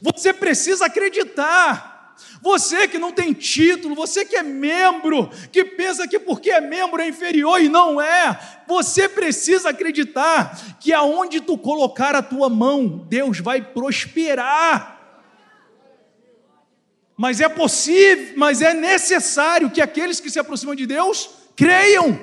Você 0.00 0.32
precisa 0.32 0.86
acreditar 0.86 1.92
você 2.40 2.88
que 2.88 2.98
não 2.98 3.12
tem 3.12 3.32
título, 3.32 3.94
você 3.94 4.24
que 4.24 4.36
é 4.36 4.42
membro, 4.42 5.30
que 5.52 5.64
pensa 5.64 6.08
que 6.08 6.18
porque 6.18 6.50
é 6.50 6.60
membro 6.60 7.00
é 7.00 7.06
inferior 7.06 7.60
e 7.60 7.68
não 7.68 8.00
é, 8.00 8.64
você 8.66 9.08
precisa 9.08 9.70
acreditar 9.70 10.76
que 10.80 10.92
aonde 10.92 11.40
tu 11.40 11.56
colocar 11.56 12.16
a 12.16 12.22
tua 12.22 12.48
mão, 12.48 13.06
Deus 13.08 13.38
vai 13.38 13.62
prosperar. 13.62 15.00
Mas 17.16 17.40
é 17.40 17.48
possível, 17.48 18.34
mas 18.36 18.60
é 18.60 18.74
necessário 18.74 19.70
que 19.70 19.80
aqueles 19.80 20.18
que 20.18 20.30
se 20.30 20.40
aproximam 20.40 20.74
de 20.74 20.86
Deus 20.86 21.41
creiam. 21.56 22.18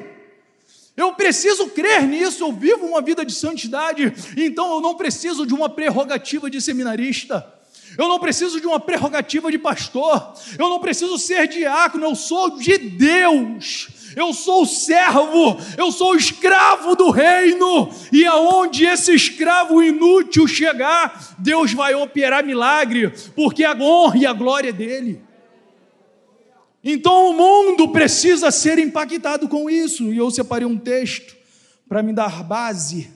Eu 0.96 1.14
preciso 1.14 1.70
crer 1.70 2.04
nisso, 2.04 2.44
eu 2.44 2.52
vivo 2.52 2.86
uma 2.86 3.02
vida 3.02 3.24
de 3.24 3.34
santidade, 3.34 4.14
então 4.36 4.76
eu 4.76 4.82
não 4.82 4.96
preciso 4.96 5.46
de 5.46 5.54
uma 5.54 5.70
prerrogativa 5.70 6.50
de 6.50 6.60
seminarista. 6.60 7.60
Eu 7.98 8.08
não 8.08 8.20
preciso 8.20 8.62
de 8.62 8.68
uma 8.68 8.80
prerrogativa 8.80 9.52
de 9.52 9.58
pastor. 9.58 10.34
Eu 10.58 10.70
não 10.70 10.80
preciso 10.80 11.18
ser 11.18 11.48
diácono. 11.48 12.06
Eu 12.06 12.16
sou 12.16 12.58
de 12.58 12.78
Deus. 12.78 13.88
Eu 14.16 14.34
sou 14.34 14.66
servo. 14.66 15.58
Eu 15.78 15.92
sou 15.92 16.16
escravo 16.16 16.96
do 16.96 17.10
reino. 17.10 17.90
E 18.12 18.26
aonde 18.26 18.86
esse 18.86 19.14
escravo 19.14 19.82
inútil 19.82 20.48
chegar, 20.48 21.36
Deus 21.40 21.74
vai 21.74 21.96
operar 21.96 22.46
milagre, 22.46 23.12
porque 23.36 23.64
a 23.64 23.74
honra 23.74 24.18
e 24.18 24.26
a 24.26 24.34
glória 24.34 24.70
é 24.70 24.74
dele. 24.74 25.29
Então 26.84 27.32
o 27.32 27.34
mundo 27.34 27.92
precisa 27.92 28.52
ser 28.52 28.80
impactado 28.80 29.48
com 29.48 29.70
isso. 29.70 30.12
E 30.14 30.18
eu 30.18 30.32
separei 30.32 30.66
um 30.66 30.78
texto 30.78 31.36
para 31.88 32.02
me 32.02 32.14
dar 32.14 32.44
base 32.44 33.10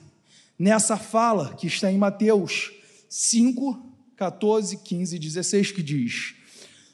nessa 0.58 0.96
fala 0.96 1.54
que 1.54 1.66
está 1.66 1.90
em 1.90 1.98
Mateus 1.98 2.72
5, 3.08 3.92
14, 4.16 4.78
15 4.78 5.18
16, 5.18 5.72
que 5.72 5.82
diz: 5.82 6.34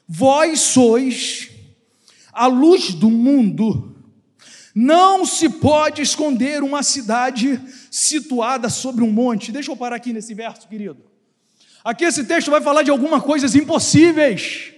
Vós 0.07 0.59
sois 0.59 1.49
a 2.31 2.47
luz 2.47 2.93
do 2.93 3.09
mundo. 3.09 3.95
Não 4.73 5.25
se 5.25 5.49
pode 5.49 6.01
esconder 6.01 6.63
uma 6.63 6.81
cidade 6.81 7.59
situada 7.89 8.69
sobre 8.69 9.03
um 9.03 9.11
monte. 9.11 9.51
Deixa 9.51 9.69
eu 9.69 9.75
parar 9.75 9.97
aqui 9.97 10.13
nesse 10.13 10.33
verso, 10.33 10.65
querido. 10.67 11.11
Aqui 11.83 12.05
esse 12.05 12.23
texto 12.23 12.49
vai 12.49 12.61
falar 12.61 12.83
de 12.83 12.89
algumas 12.89 13.21
coisas 13.21 13.53
impossíveis. 13.53 14.71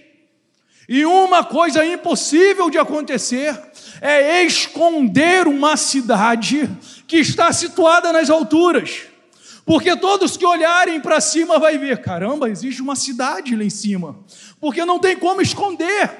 E 0.88 1.04
uma 1.04 1.42
coisa 1.44 1.84
impossível 1.84 2.68
de 2.68 2.78
acontecer 2.78 3.58
é 4.00 4.42
esconder 4.42 5.46
uma 5.46 5.76
cidade 5.76 6.68
que 7.06 7.16
está 7.16 7.52
situada 7.52 8.12
nas 8.12 8.28
alturas. 8.28 9.02
Porque 9.64 9.96
todos 9.96 10.36
que 10.36 10.44
olharem 10.44 11.00
para 11.00 11.20
cima 11.20 11.58
vai 11.58 11.78
ver, 11.78 12.02
caramba, 12.02 12.50
existe 12.50 12.82
uma 12.82 12.94
cidade 12.94 13.56
lá 13.56 13.64
em 13.64 13.70
cima. 13.70 14.18
Porque 14.60 14.84
não 14.84 14.98
tem 14.98 15.16
como 15.16 15.40
esconder. 15.40 16.10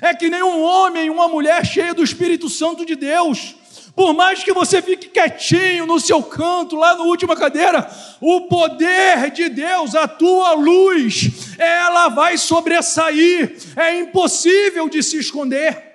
É 0.00 0.12
que 0.12 0.28
nem 0.28 0.42
um 0.42 0.60
homem, 0.60 1.08
uma 1.08 1.28
mulher 1.28 1.64
cheia 1.64 1.94
do 1.94 2.02
Espírito 2.02 2.48
Santo 2.48 2.84
de 2.84 2.96
Deus. 2.96 3.54
Por 3.94 4.12
mais 4.12 4.42
que 4.42 4.52
você 4.52 4.82
fique 4.82 5.08
quietinho 5.08 5.86
no 5.86 6.00
seu 6.00 6.22
canto, 6.22 6.76
lá 6.76 6.96
na 6.96 7.04
última 7.04 7.36
cadeira, 7.36 7.88
o 8.20 8.42
poder 8.42 9.30
de 9.30 9.48
Deus, 9.48 9.94
a 9.94 10.08
tua 10.08 10.52
luz, 10.52 11.56
ela 11.58 12.08
vai 12.08 12.36
sobressair. 12.36 13.56
É 13.76 13.98
impossível 13.98 14.88
de 14.88 15.02
se 15.02 15.18
esconder. 15.18 15.94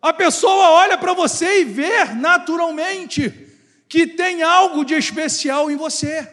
A 0.00 0.12
pessoa 0.12 0.70
olha 0.70 0.98
para 0.98 1.12
você 1.12 1.60
e 1.60 1.64
vê 1.64 2.04
naturalmente 2.06 3.48
que 3.88 4.06
tem 4.06 4.42
algo 4.42 4.84
de 4.84 4.94
especial 4.94 5.70
em 5.70 5.76
você. 5.76 6.28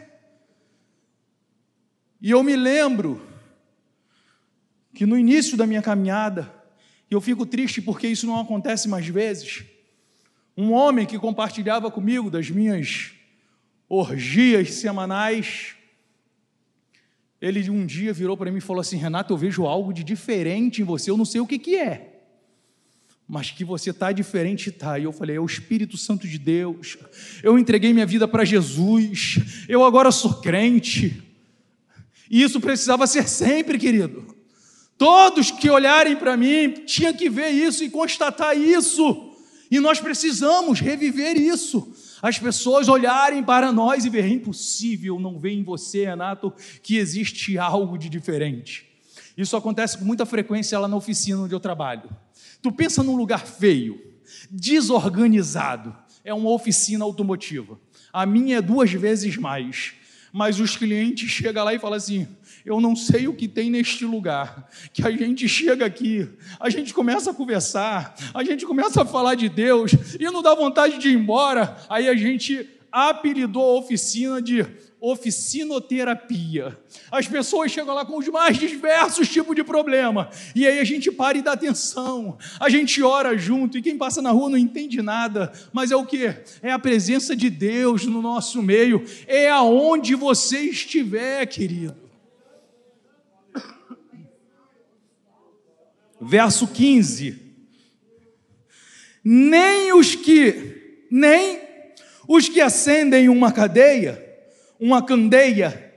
E 2.21 2.31
eu 2.31 2.41
me 2.41 2.55
lembro 2.55 3.21
que 4.93 5.05
no 5.05 5.17
início 5.17 5.55
da 5.55 5.67
minha 5.67 5.81
caminhada, 5.81 6.58
e 7.09 7.13
eu 7.13 7.21
fico 7.21 7.45
triste 7.45 7.81
porque 7.81 8.07
isso 8.07 8.27
não 8.27 8.39
acontece 8.39 8.87
mais 8.87 9.07
vezes, 9.07 9.63
um 10.55 10.71
homem 10.71 11.05
que 11.05 11.17
compartilhava 11.17 11.89
comigo 11.89 12.29
das 12.29 12.49
minhas 12.49 13.11
orgias 13.87 14.73
semanais, 14.73 15.75
ele 17.41 17.69
um 17.69 17.85
dia 17.85 18.13
virou 18.13 18.35
para 18.35 18.51
mim 18.51 18.57
e 18.57 18.61
falou 18.61 18.81
assim: 18.81 18.97
Renato, 18.97 19.33
eu 19.33 19.37
vejo 19.37 19.65
algo 19.65 19.93
de 19.93 20.03
diferente 20.03 20.81
em 20.81 20.85
você, 20.85 21.09
eu 21.09 21.17
não 21.17 21.25
sei 21.25 21.39
o 21.41 21.47
que, 21.47 21.57
que 21.57 21.77
é 21.77 22.19
mas 23.31 23.51
que 23.51 23.63
você 23.63 23.91
está 23.91 24.11
diferente, 24.11 24.69
está. 24.69 24.97
E 24.97 25.03
eu 25.03 25.13
falei, 25.13 25.35
é 25.35 25.39
o 25.39 25.45
Espírito 25.45 25.95
Santo 25.95 26.27
de 26.27 26.39
Deus. 26.39 26.97
Eu 27.43 27.59
entreguei 27.59 27.93
minha 27.93 28.05
vida 28.05 28.27
para 28.27 28.43
Jesus. 28.43 29.37
Eu 29.69 29.85
agora 29.85 30.11
sou 30.11 30.41
crente. 30.41 31.21
E 32.27 32.41
isso 32.41 32.59
precisava 32.59 33.05
ser 33.05 33.29
sempre, 33.29 33.77
querido. 33.77 34.35
Todos 34.99 35.49
que 35.49 35.69
olharem 35.69 36.17
para 36.17 36.35
mim 36.35 36.71
tinham 36.85 37.13
que 37.13 37.29
ver 37.29 37.51
isso 37.51 37.85
e 37.85 37.89
constatar 37.89 38.57
isso. 38.57 39.31
E 39.71 39.79
nós 39.79 40.01
precisamos 40.01 40.81
reviver 40.81 41.37
isso. 41.37 41.95
As 42.21 42.37
pessoas 42.37 42.89
olharem 42.89 43.41
para 43.41 43.71
nós 43.71 44.03
e 44.03 44.09
ver, 44.09 44.25
é 44.25 44.27
impossível 44.27 45.17
não 45.17 45.39
ver 45.39 45.51
em 45.51 45.63
você, 45.63 46.03
Renato, 46.03 46.53
que 46.83 46.97
existe 46.97 47.57
algo 47.57 47.97
de 47.97 48.09
diferente. 48.09 48.89
Isso 49.37 49.55
acontece 49.55 49.97
com 49.97 50.03
muita 50.03 50.25
frequência 50.25 50.77
lá 50.77 50.85
na 50.85 50.97
oficina 50.97 51.43
onde 51.43 51.55
eu 51.55 51.61
trabalho. 51.61 52.09
Tu 52.61 52.69
pensa 52.69 53.01
num 53.01 53.15
lugar 53.15 53.47
feio, 53.47 54.01
desorganizado, 54.51 55.95
é 56.25 56.33
uma 56.33 56.49
oficina 56.49 57.05
automotiva. 57.05 57.79
A 58.11 58.25
minha 58.25 58.57
é 58.57 58.61
duas 58.61 58.91
vezes 58.91 59.37
mais. 59.37 59.93
Mas 60.31 60.59
os 60.59 60.75
clientes 60.75 61.29
chegam 61.29 61.63
lá 61.63 61.73
e 61.73 61.79
falam 61.79 61.97
assim: 61.97 62.27
eu 62.69 62.79
não 62.79 62.95
sei 62.95 63.27
o 63.27 63.33
que 63.33 63.47
tem 63.47 63.69
neste 63.71 64.05
lugar. 64.05 64.69
Que 64.93 65.05
a 65.05 65.09
gente 65.09 65.49
chega 65.49 65.85
aqui, 65.85 66.29
a 66.59 66.69
gente 66.69 66.93
começa 66.93 67.31
a 67.31 67.33
conversar, 67.33 68.15
a 68.31 68.43
gente 68.43 68.63
começa 68.63 69.01
a 69.01 69.05
falar 69.05 69.33
de 69.33 69.49
Deus 69.49 69.91
e 70.19 70.23
não 70.25 70.43
dá 70.43 70.53
vontade 70.53 70.99
de 70.99 71.09
ir 71.09 71.15
embora. 71.15 71.77
Aí 71.89 72.07
a 72.07 72.15
gente 72.15 72.69
apelidou 72.91 73.63
a 73.63 73.79
oficina 73.79 74.39
de 74.39 74.65
oficinoterapia. 75.01 76.77
As 77.09 77.27
pessoas 77.27 77.71
chegam 77.71 77.95
lá 77.95 78.05
com 78.05 78.17
os 78.17 78.27
mais 78.27 78.57
diversos 78.57 79.27
tipos 79.29 79.55
de 79.55 79.63
problema. 79.63 80.29
E 80.53 80.67
aí 80.67 80.77
a 80.79 80.83
gente 80.83 81.11
para 81.11 81.39
e 81.39 81.41
dá 81.41 81.53
atenção. 81.53 82.37
A 82.59 82.69
gente 82.69 83.01
ora 83.01 83.35
junto 83.35 83.79
e 83.79 83.81
quem 83.81 83.97
passa 83.97 84.21
na 84.21 84.29
rua 84.29 84.49
não 84.49 84.57
entende 84.57 85.01
nada, 85.01 85.51
mas 85.73 85.89
é 85.89 85.95
o 85.95 86.05
que? 86.05 86.35
É 86.61 86.71
a 86.71 86.77
presença 86.77 87.35
de 87.35 87.49
Deus 87.49 88.05
no 88.05 88.21
nosso 88.21 88.61
meio. 88.61 89.03
É 89.25 89.49
aonde 89.49 90.13
você 90.13 90.59
estiver, 90.59 91.47
querido. 91.47 92.08
Verso 96.21 96.67
15. 96.67 97.39
Nem 99.23 99.93
os 99.93 100.15
que 100.15 101.05
nem 101.11 101.61
os 102.27 102.47
que 102.47 102.61
acendem 102.61 103.29
uma 103.29 103.51
cadeia 103.51 104.29
uma 104.79 105.03
candeia, 105.03 105.93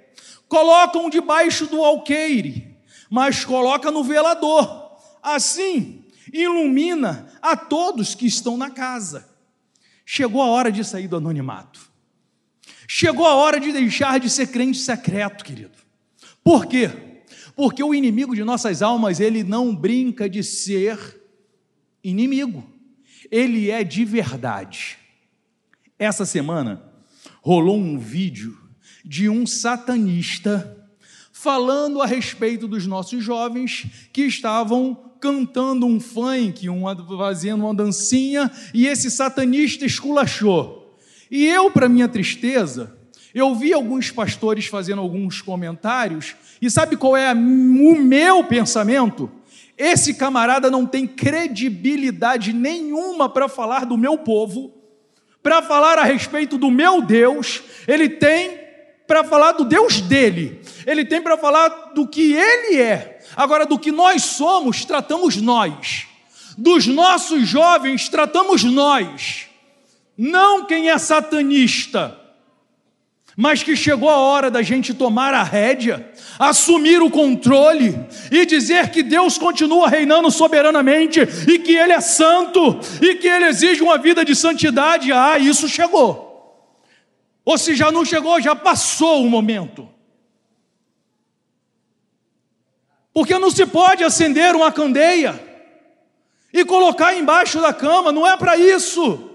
colocam 0.49 1.09
debaixo 1.09 1.67
do 1.67 1.83
alqueire, 1.85 2.77
mas 3.09 3.45
coloca 3.45 3.91
no 3.91 4.03
velador. 4.03 4.99
Assim, 5.23 6.05
ilumina 6.33 7.29
a 7.41 7.57
todos 7.57 8.15
que 8.15 8.27
estão 8.27 8.57
na 8.57 8.71
casa. 8.71 9.29
Chegou 10.05 10.43
a 10.43 10.47
hora 10.47 10.73
de 10.73 10.85
sair 10.85 11.07
do 11.07 11.17
anonimato. 11.17 11.93
Chegou 12.89 13.25
a 13.25 13.35
hora 13.35 13.61
de 13.61 13.71
deixar 13.71 14.19
de 14.19 14.29
ser 14.29 14.49
crente 14.49 14.79
secreto, 14.79 15.45
querido. 15.45 15.79
Por 16.43 16.67
quê? 16.67 16.91
Porque 17.55 17.83
o 17.83 17.95
inimigo 17.95 18.35
de 18.35 18.45
nossas 18.45 18.83
almas, 18.83 19.21
ele 19.21 19.43
não 19.43 19.75
brinca 19.75 20.29
de 20.29 20.43
ser 20.43 21.21
inimigo. 22.03 22.65
Ele 23.31 23.71
é 23.71 23.85
de 23.85 24.05
verdade. 24.05 24.99
Essa 25.99 26.25
semana 26.25 26.83
rolou 27.41 27.79
um 27.79 27.99
vídeo 27.99 28.59
de 29.05 29.29
um 29.29 29.47
satanista 29.47 30.79
falando 31.33 32.01
a 32.01 32.07
respeito 32.07 32.69
dos 32.69 32.87
nossos 32.87 33.23
jovens 33.23 33.87
que 34.13 34.23
estavam 34.23 35.13
cantando 35.21 35.87
um 35.87 36.01
funk, 36.01 36.69
uma, 36.69 36.97
fazendo 37.17 37.65
uma 37.65 37.75
dancinha, 37.75 38.51
e 38.75 38.87
esse 38.87 39.11
satanista 39.11 39.85
esculachou. 39.85 40.99
E 41.31 41.47
eu, 41.47 41.71
para 41.71 41.89
minha 41.89 42.09
tristeza, 42.09 42.97
eu 43.35 43.55
vi 43.55 43.73
alguns 43.73 44.11
pastores 44.11 44.67
fazendo 44.67 45.01
alguns 45.01 45.41
comentários, 45.41 46.35
e 46.61 46.71
sabe 46.71 46.97
qual 46.97 47.17
é 47.17 47.33
o 47.33 47.95
meu 47.97 48.45
pensamento? 48.45 49.31
Esse 49.77 50.15
camarada 50.15 50.71
não 50.71 50.87
tem 50.87 51.07
credibilidade 51.07 52.53
nenhuma 52.53 53.29
para 53.29 53.49
falar 53.49 53.87
do 53.87 53.97
meu 53.97 54.19
povo, 54.19 54.73
para 55.43 55.61
falar 55.63 55.99
a 55.99 56.05
respeito 56.05 56.57
do 56.57 56.71
meu 56.71 57.03
Deus, 57.03 57.63
ele 57.89 58.09
tem 58.09 58.61
para 59.07 59.25
falar 59.25 59.53
do 59.53 59.65
Deus 59.65 60.01
dele, 60.01 60.61
ele 60.87 61.05
tem 61.05 61.21
para 61.21 61.37
falar 61.37 61.69
do 61.95 62.07
que 62.07 62.33
ele 62.33 62.81
é. 62.81 63.21
Agora, 63.35 63.67
do 63.67 63.79
que 63.79 63.91
nós 63.91 64.23
somos, 64.23 64.85
tratamos 64.85 65.37
nós. 65.37 66.07
Dos 66.57 66.87
nossos 66.87 67.49
jovens, 67.49 68.09
tratamos 68.09 68.63
nós. 68.63 69.49
Não 70.17 70.67
quem 70.67 70.91
é 70.91 70.99
satanista, 70.99 72.19
mas 73.37 73.63
que 73.63 73.75
chegou 73.75 74.11
a 74.11 74.17
hora 74.17 74.51
da 74.51 74.63
gente 74.63 74.93
tomar 74.93 75.33
a 75.33 75.43
rédea, 75.43 76.13
assumir 76.39 77.01
o 77.01 77.11
controle 77.11 77.99
e 78.31 78.45
dizer 78.45 78.91
que 78.91 79.03
Deus 79.03 79.39
continua 79.39 79.89
reinando 79.89 80.31
soberanamente 80.31 81.21
e 81.49 81.59
que 81.59 81.75
Ele 81.77 81.93
é 81.93 82.01
santo 82.01 82.79
e 83.01 83.15
que 83.15 83.27
Ele 83.27 83.47
exige 83.47 83.83
uma 83.83 83.97
vida 83.97 84.25
de 84.25 84.35
santidade. 84.35 85.13
Ah, 85.13 85.39
isso 85.39 85.69
chegou. 85.69 86.31
Ou 87.45 87.57
se 87.57 87.75
já 87.75 87.91
não 87.91 88.05
chegou, 88.05 88.41
já 88.41 88.55
passou 88.55 89.25
o 89.25 89.31
momento. 89.31 89.89
Porque 93.13 93.39
não 93.39 93.51
se 93.51 93.67
pode 93.67 94.05
acender 94.05 94.55
uma 94.55 94.71
candeia 94.71 95.41
e 96.53 96.65
colocar 96.65 97.15
embaixo 97.17 97.61
da 97.61 97.73
cama, 97.73 98.13
não 98.13 98.27
é 98.27 98.37
para 98.37 98.57
isso. 98.57 99.32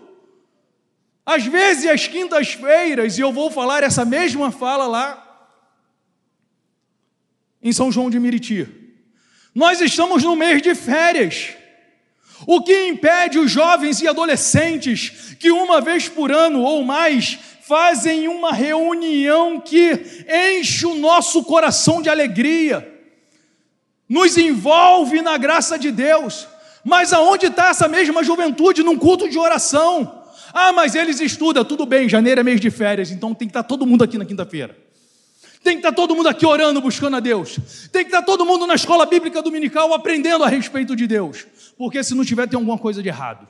Às 1.28 1.46
vezes, 1.46 1.86
às 1.92 2.08
quintas-feiras, 2.08 3.18
e 3.18 3.22
eu 3.22 3.34
vou 3.34 3.52
falar 3.52 3.84
essa 3.84 4.06
mesma 4.06 4.50
fala 4.50 4.88
lá 4.88 5.52
em 7.62 7.74
São 7.74 7.92
João 7.92 8.10
de 8.10 8.18
Miriti, 8.18 8.66
nós 9.54 9.82
estamos 9.82 10.24
no 10.24 10.38
mês 10.38 10.62
de 10.62 10.74
férias. 10.74 11.50
O 12.46 12.62
que 12.62 12.88
impede 12.88 13.38
os 13.38 13.52
jovens 13.52 14.02
e 14.02 14.08
adolescentes 14.08 15.36
que 15.38 15.52
uma 15.52 15.82
vez 15.82 16.08
por 16.08 16.32
ano 16.32 16.62
ou 16.62 16.86
mais 16.86 17.38
fazem 17.64 18.30
uma 18.30 18.54
reunião 18.54 19.60
que 19.60 20.00
enche 20.30 20.86
o 20.86 20.96
nosso 20.96 21.44
coração 21.44 22.02
de 22.02 22.08
alegria, 22.08 22.90
nos 24.08 24.38
envolve 24.38 25.22
na 25.22 25.36
graça 25.36 25.78
de 25.78 25.92
Deus. 25.92 26.48
Mas 26.86 27.12
aonde 27.12 27.48
está 27.48 27.68
essa 27.68 27.90
mesma 27.90 28.24
juventude 28.24 28.82
num 28.82 28.98
culto 28.98 29.28
de 29.28 29.38
oração? 29.38 30.24
Ah, 30.54 30.72
mas 30.74 30.96
eles 30.96 31.20
estudam, 31.20 31.64
tudo 31.64 31.86
bem, 31.86 32.08
janeiro 32.10 32.42
é 32.42 32.44
mês 32.44 32.60
de 32.60 32.70
férias, 32.70 33.12
então 33.12 33.34
tem 33.34 33.48
que 33.48 33.52
estar 33.52 33.64
todo 33.64 33.86
mundo 33.86 34.04
aqui 34.04 34.18
na 34.18 34.26
quinta-feira. 34.26 34.78
Tem 35.64 35.74
que 35.74 35.80
estar 35.80 35.92
todo 35.92 36.16
mundo 36.16 36.30
aqui 36.30 36.46
orando, 36.46 36.80
buscando 36.80 37.18
a 37.18 37.20
Deus. 37.20 37.60
Tem 37.92 38.04
que 38.04 38.10
estar 38.10 38.22
todo 38.22 38.46
mundo 38.46 38.66
na 38.66 38.76
escola 38.76 39.06
bíblica 39.06 39.42
dominical 39.42 39.94
aprendendo 39.94 40.44
a 40.44 40.48
respeito 40.48 40.96
de 40.96 41.08
Deus. 41.08 41.46
Porque 41.78 42.04
se 42.04 42.16
não 42.16 42.24
tiver, 42.24 42.48
tem 42.48 42.58
alguma 42.58 42.78
coisa 42.78 43.04
de 43.04 43.10
errado. 43.10 43.48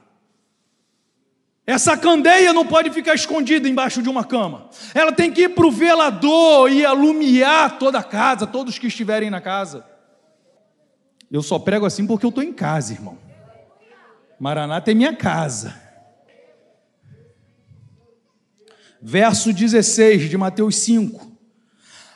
Essa 1.66 1.98
candeia 1.98 2.54
não 2.54 2.66
pode 2.66 2.90
ficar 2.92 3.14
escondida 3.14 3.68
embaixo 3.68 4.02
de 4.02 4.08
uma 4.08 4.24
cama. 4.24 4.70
Ela 4.96 5.12
tem 5.12 5.32
que 5.32 5.42
ir 5.42 5.50
para 5.50 5.68
o 5.68 5.72
velador 5.72 6.72
e 6.72 6.86
alumiar 6.86 7.78
toda 7.78 8.00
a 8.00 8.04
casa, 8.04 8.48
todos 8.48 8.80
que 8.80 8.88
estiverem 8.88 9.30
na 9.30 9.42
casa. 9.42 9.86
Eu 11.30 11.44
só 11.44 11.60
prego 11.60 11.86
assim 11.86 12.08
porque 12.08 12.26
eu 12.26 12.30
estou 12.30 12.44
em 12.44 12.54
casa, 12.54 12.94
irmão. 12.94 13.18
Maranata 14.40 14.92
é 14.92 14.94
minha 14.94 15.14
casa. 15.14 15.87
Verso 19.02 19.54
16 19.54 20.30
de 20.30 20.38
Mateus 20.38 20.78
5. 20.78 21.38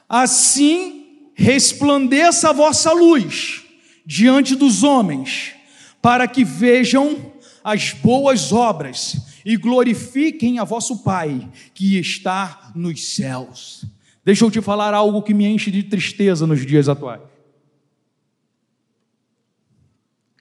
Assim 0.07 1.29
resplandeça 1.33 2.49
a 2.49 2.53
vossa 2.53 2.91
luz 2.91 3.63
diante 4.05 4.55
dos 4.55 4.83
homens, 4.83 5.53
para 6.01 6.27
que 6.27 6.43
vejam 6.43 7.31
as 7.63 7.93
boas 7.93 8.51
obras 8.51 9.17
e 9.45 9.55
glorifiquem 9.55 10.59
a 10.59 10.63
vosso 10.63 11.03
Pai 11.03 11.49
que 11.73 11.97
está 11.97 12.71
nos 12.75 13.15
céus. 13.15 13.85
Deixa 14.23 14.45
eu 14.45 14.51
te 14.51 14.61
falar 14.61 14.93
algo 14.93 15.21
que 15.21 15.33
me 15.33 15.45
enche 15.45 15.71
de 15.71 15.83
tristeza 15.83 16.45
nos 16.45 16.65
dias 16.65 16.87
atuais. 16.87 17.21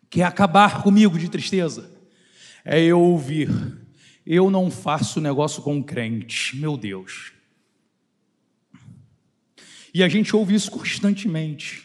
Quer 0.09 0.24
acabar 0.24 0.82
comigo 0.82 1.18
de 1.18 1.28
tristeza? 1.28 1.91
É 2.64 2.82
eu 2.82 3.01
ouvir, 3.01 3.49
eu 4.33 4.49
não 4.49 4.70
faço 4.70 5.20
negócio 5.20 5.61
com 5.61 5.83
crente, 5.83 6.57
meu 6.57 6.76
Deus. 6.76 7.33
E 9.93 10.05
a 10.05 10.09
gente 10.09 10.37
ouve 10.37 10.55
isso 10.55 10.70
constantemente. 10.70 11.85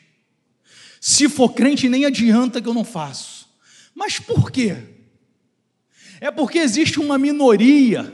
Se 1.02 1.28
for 1.28 1.56
crente, 1.56 1.90
nem 1.90 2.06
adianta 2.06 2.62
que 2.62 2.70
eu 2.70 2.74
não 2.76 2.86
faço. 2.86 3.50
Mas 3.96 4.20
por 4.20 4.52
quê? 4.52 4.78
É 6.22 6.30
porque 6.30 6.60
existe 6.60 7.00
uma 7.00 7.18
minoria 7.18 8.14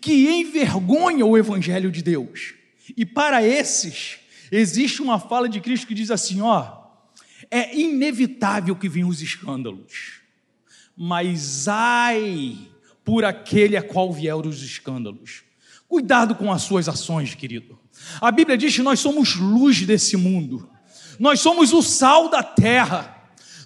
que 0.00 0.26
envergonha 0.30 1.26
o 1.26 1.36
Evangelho 1.36 1.92
de 1.92 2.02
Deus. 2.02 2.54
E 2.96 3.04
para 3.04 3.46
esses, 3.46 4.16
existe 4.50 5.02
uma 5.02 5.20
fala 5.20 5.50
de 5.50 5.60
Cristo 5.60 5.86
que 5.86 5.94
diz 5.94 6.10
assim: 6.10 6.40
ó, 6.40 6.78
é 7.50 7.76
inevitável 7.76 8.74
que 8.74 8.88
venham 8.88 9.10
os 9.10 9.20
escândalos, 9.20 10.22
mas 10.96 11.68
ai 11.68 12.70
por 13.06 13.24
aquele 13.24 13.76
a 13.76 13.82
qual 13.82 14.12
vieram 14.12 14.40
os 14.40 14.60
escândalos. 14.64 15.44
Cuidado 15.88 16.34
com 16.34 16.52
as 16.52 16.62
suas 16.62 16.88
ações, 16.88 17.36
querido. 17.36 17.78
A 18.20 18.32
Bíblia 18.32 18.58
diz 18.58 18.74
que 18.74 18.82
nós 18.82 18.98
somos 18.98 19.36
luz 19.36 19.80
desse 19.86 20.16
mundo, 20.16 20.68
nós 21.16 21.38
somos 21.38 21.72
o 21.72 21.80
sal 21.80 22.28
da 22.28 22.42
terra. 22.42 23.14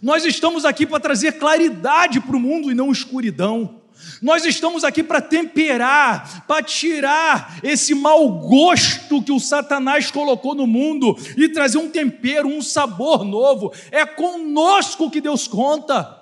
Nós 0.03 0.25
estamos 0.25 0.65
aqui 0.65 0.87
para 0.87 1.01
trazer 1.01 1.33
claridade 1.33 2.21
para 2.21 2.37
o 2.37 2.41
mundo 2.41 2.71
e 2.71 2.75
não 2.75 2.93
escuridão. 2.93 3.81
Nós 4.21 4.45
estamos 4.45 4.85
aqui 4.85 5.03
para 5.03 5.21
temperar, 5.21 6.47
para 6.47 6.63
tirar 6.63 7.59
esse 7.63 7.95
mau 7.95 8.31
gosto 8.41 9.23
que 9.23 9.33
o 9.33 9.41
Satanás 9.41 10.11
colocou 10.11 10.55
no 10.55 10.67
mundo 10.67 11.17
e 11.37 11.49
trazer 11.49 11.79
um 11.79 11.91
tempero, 11.91 12.49
um 12.49 12.63
sabor 12.63 13.25
novo. 13.25 13.73
É 13.91 14.07
conosco 14.07 15.11
que 15.11 15.21
Deus 15.21 15.49
conta. 15.49 16.20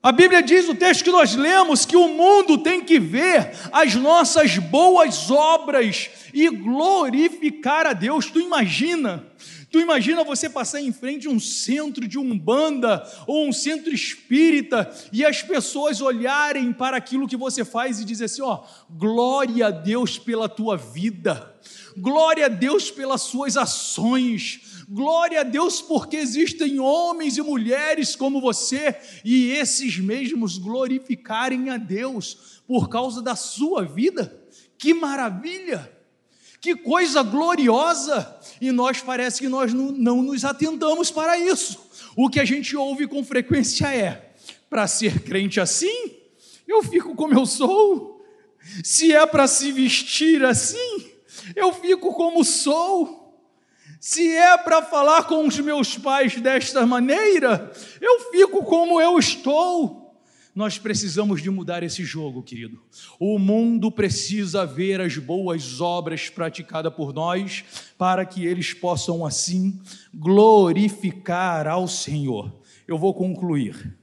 A 0.00 0.12
Bíblia 0.12 0.40
diz, 0.40 0.68
o 0.68 0.76
texto 0.76 1.02
que 1.02 1.10
nós 1.10 1.34
lemos, 1.34 1.84
que 1.84 1.96
o 1.96 2.06
mundo 2.06 2.58
tem 2.58 2.84
que 2.84 3.00
ver 3.00 3.50
as 3.72 3.96
nossas 3.96 4.56
boas 4.56 5.28
obras 5.28 6.08
e 6.32 6.48
glorificar 6.48 7.84
a 7.84 7.92
Deus. 7.92 8.26
Tu 8.26 8.40
imagina? 8.40 9.26
Tu 9.72 9.80
imagina 9.80 10.22
você 10.22 10.48
passar 10.48 10.80
em 10.80 10.92
frente 10.92 11.26
a 11.26 11.30
um 11.30 11.40
centro 11.40 12.06
de 12.06 12.16
umbanda 12.16 13.04
ou 13.26 13.46
um 13.46 13.52
centro 13.52 13.92
espírita 13.92 14.88
e 15.12 15.26
as 15.26 15.42
pessoas 15.42 16.00
olharem 16.00 16.72
para 16.72 16.96
aquilo 16.96 17.28
que 17.28 17.36
você 17.36 17.64
faz 17.64 18.00
e 18.00 18.04
dizer 18.04 18.26
assim: 18.26 18.40
ó, 18.40 18.62
glória 18.88 19.66
a 19.66 19.70
Deus 19.70 20.16
pela 20.16 20.48
tua 20.48 20.76
vida, 20.76 21.54
glória 21.96 22.46
a 22.46 22.48
Deus 22.48 22.90
pelas 22.90 23.22
suas 23.22 23.56
ações, 23.58 24.60
glória 24.88 25.40
a 25.40 25.44
Deus 25.44 25.82
porque 25.82 26.16
existem 26.16 26.80
homens 26.80 27.36
e 27.36 27.42
mulheres 27.42 28.16
como 28.16 28.40
você 28.40 28.96
e 29.22 29.50
esses 29.50 29.98
mesmos 29.98 30.56
glorificarem 30.56 31.68
a 31.68 31.76
Deus 31.76 32.62
por 32.66 32.88
causa 32.88 33.20
da 33.20 33.36
sua 33.36 33.84
vida. 33.84 34.42
Que 34.78 34.94
maravilha! 34.94 35.92
Que 36.60 36.74
coisa 36.74 37.22
gloriosa! 37.22 38.36
E 38.60 38.72
nós 38.72 39.00
parece 39.00 39.40
que 39.40 39.48
nós 39.48 39.72
não, 39.72 39.92
não 39.92 40.22
nos 40.22 40.44
atentamos 40.44 41.10
para 41.10 41.38
isso. 41.38 41.78
O 42.16 42.28
que 42.28 42.40
a 42.40 42.44
gente 42.44 42.76
ouve 42.76 43.06
com 43.06 43.22
frequência 43.22 43.94
é: 43.94 44.32
para 44.70 44.86
ser 44.86 45.22
crente 45.22 45.60
assim, 45.60 46.16
eu 46.66 46.82
fico 46.82 47.14
como 47.14 47.34
eu 47.34 47.46
sou. 47.46 48.24
Se 48.82 49.12
é 49.12 49.24
para 49.26 49.46
se 49.46 49.70
vestir 49.70 50.44
assim, 50.44 51.10
eu 51.54 51.72
fico 51.72 52.12
como 52.14 52.42
sou. 52.42 53.17
Se 54.00 54.28
é 54.30 54.56
para 54.58 54.82
falar 54.82 55.24
com 55.24 55.46
os 55.46 55.58
meus 55.58 55.98
pais 55.98 56.40
desta 56.40 56.86
maneira, 56.86 57.72
eu 58.00 58.30
fico 58.30 58.62
como 58.64 59.00
eu 59.00 59.18
estou. 59.18 60.14
Nós 60.54 60.78
precisamos 60.78 61.42
de 61.42 61.50
mudar 61.50 61.82
esse 61.82 62.04
jogo, 62.04 62.42
querido. 62.42 62.80
O 63.18 63.38
mundo 63.38 63.90
precisa 63.90 64.64
ver 64.64 65.00
as 65.00 65.16
boas 65.16 65.80
obras 65.80 66.28
praticadas 66.28 66.92
por 66.94 67.12
nós, 67.12 67.64
para 67.96 68.24
que 68.24 68.44
eles 68.46 68.72
possam 68.72 69.24
assim 69.24 69.80
glorificar 70.12 71.66
ao 71.66 71.86
Senhor. 71.86 72.52
Eu 72.86 72.98
vou 72.98 73.14
concluir. 73.14 73.96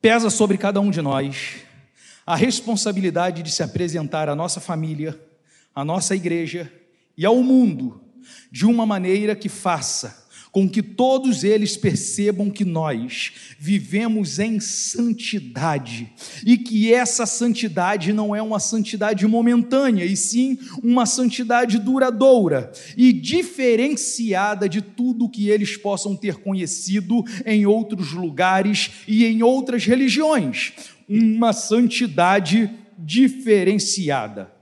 Pesa 0.00 0.30
sobre 0.30 0.56
cada 0.56 0.80
um 0.80 0.90
de 0.90 1.00
nós 1.02 1.56
a 2.26 2.36
responsabilidade 2.36 3.42
de 3.42 3.50
se 3.50 3.62
apresentar 3.62 4.28
à 4.28 4.34
nossa 4.34 4.60
família, 4.60 5.20
à 5.74 5.84
nossa 5.84 6.16
igreja 6.16 6.72
e 7.16 7.24
ao 7.24 7.36
mundo 7.42 8.03
de 8.50 8.66
uma 8.66 8.86
maneira 8.86 9.34
que 9.34 9.48
faça 9.48 10.24
com 10.54 10.68
que 10.68 10.80
todos 10.80 11.42
eles 11.42 11.76
percebam 11.76 12.48
que 12.48 12.64
nós 12.64 13.32
vivemos 13.58 14.38
em 14.38 14.60
santidade 14.60 16.12
e 16.46 16.56
que 16.56 16.94
essa 16.94 17.26
santidade 17.26 18.12
não 18.12 18.36
é 18.36 18.40
uma 18.40 18.60
santidade 18.60 19.26
momentânea, 19.26 20.04
e 20.04 20.16
sim 20.16 20.56
uma 20.80 21.06
santidade 21.06 21.76
duradoura 21.80 22.70
e 22.96 23.12
diferenciada 23.12 24.68
de 24.68 24.80
tudo 24.80 25.28
que 25.28 25.48
eles 25.48 25.76
possam 25.76 26.14
ter 26.14 26.36
conhecido 26.36 27.24
em 27.44 27.66
outros 27.66 28.12
lugares 28.12 28.92
e 29.08 29.26
em 29.26 29.42
outras 29.42 29.84
religiões. 29.84 30.72
Uma 31.08 31.52
santidade 31.52 32.70
diferenciada. 32.96 34.52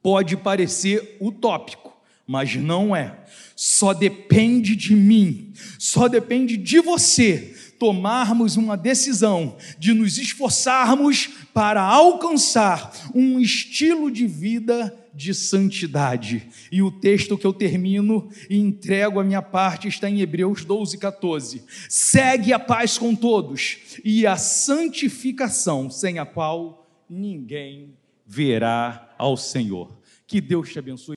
Pode 0.00 0.36
parecer 0.36 1.16
utópico, 1.20 1.87
mas 2.28 2.54
não 2.54 2.94
é 2.94 3.24
só 3.60 3.92
depende 3.92 4.76
de 4.76 4.94
mim, 4.94 5.52
só 5.80 6.06
depende 6.06 6.56
de 6.56 6.78
você 6.78 7.56
tomarmos 7.76 8.56
uma 8.56 8.76
decisão 8.76 9.56
de 9.76 9.92
nos 9.92 10.16
esforçarmos 10.16 11.28
para 11.52 11.82
alcançar 11.82 13.10
um 13.12 13.40
estilo 13.40 14.12
de 14.12 14.28
vida 14.28 14.96
de 15.12 15.34
santidade. 15.34 16.48
E 16.70 16.80
o 16.82 16.92
texto 16.92 17.36
que 17.36 17.44
eu 17.44 17.52
termino 17.52 18.28
e 18.48 18.56
entrego 18.56 19.18
a 19.18 19.24
minha 19.24 19.42
parte 19.42 19.88
está 19.88 20.08
em 20.08 20.20
Hebreus 20.20 20.64
12, 20.64 20.96
14. 20.96 21.64
Segue 21.88 22.52
a 22.52 22.60
paz 22.60 22.96
com 22.96 23.12
todos 23.12 23.78
e 24.04 24.24
a 24.24 24.36
santificação, 24.36 25.90
sem 25.90 26.20
a 26.20 26.24
qual 26.24 26.88
ninguém 27.10 27.92
verá 28.24 29.12
ao 29.18 29.36
Senhor. 29.36 29.98
Que 30.28 30.40
Deus 30.40 30.70
te 30.70 30.78
abençoe. 30.78 31.16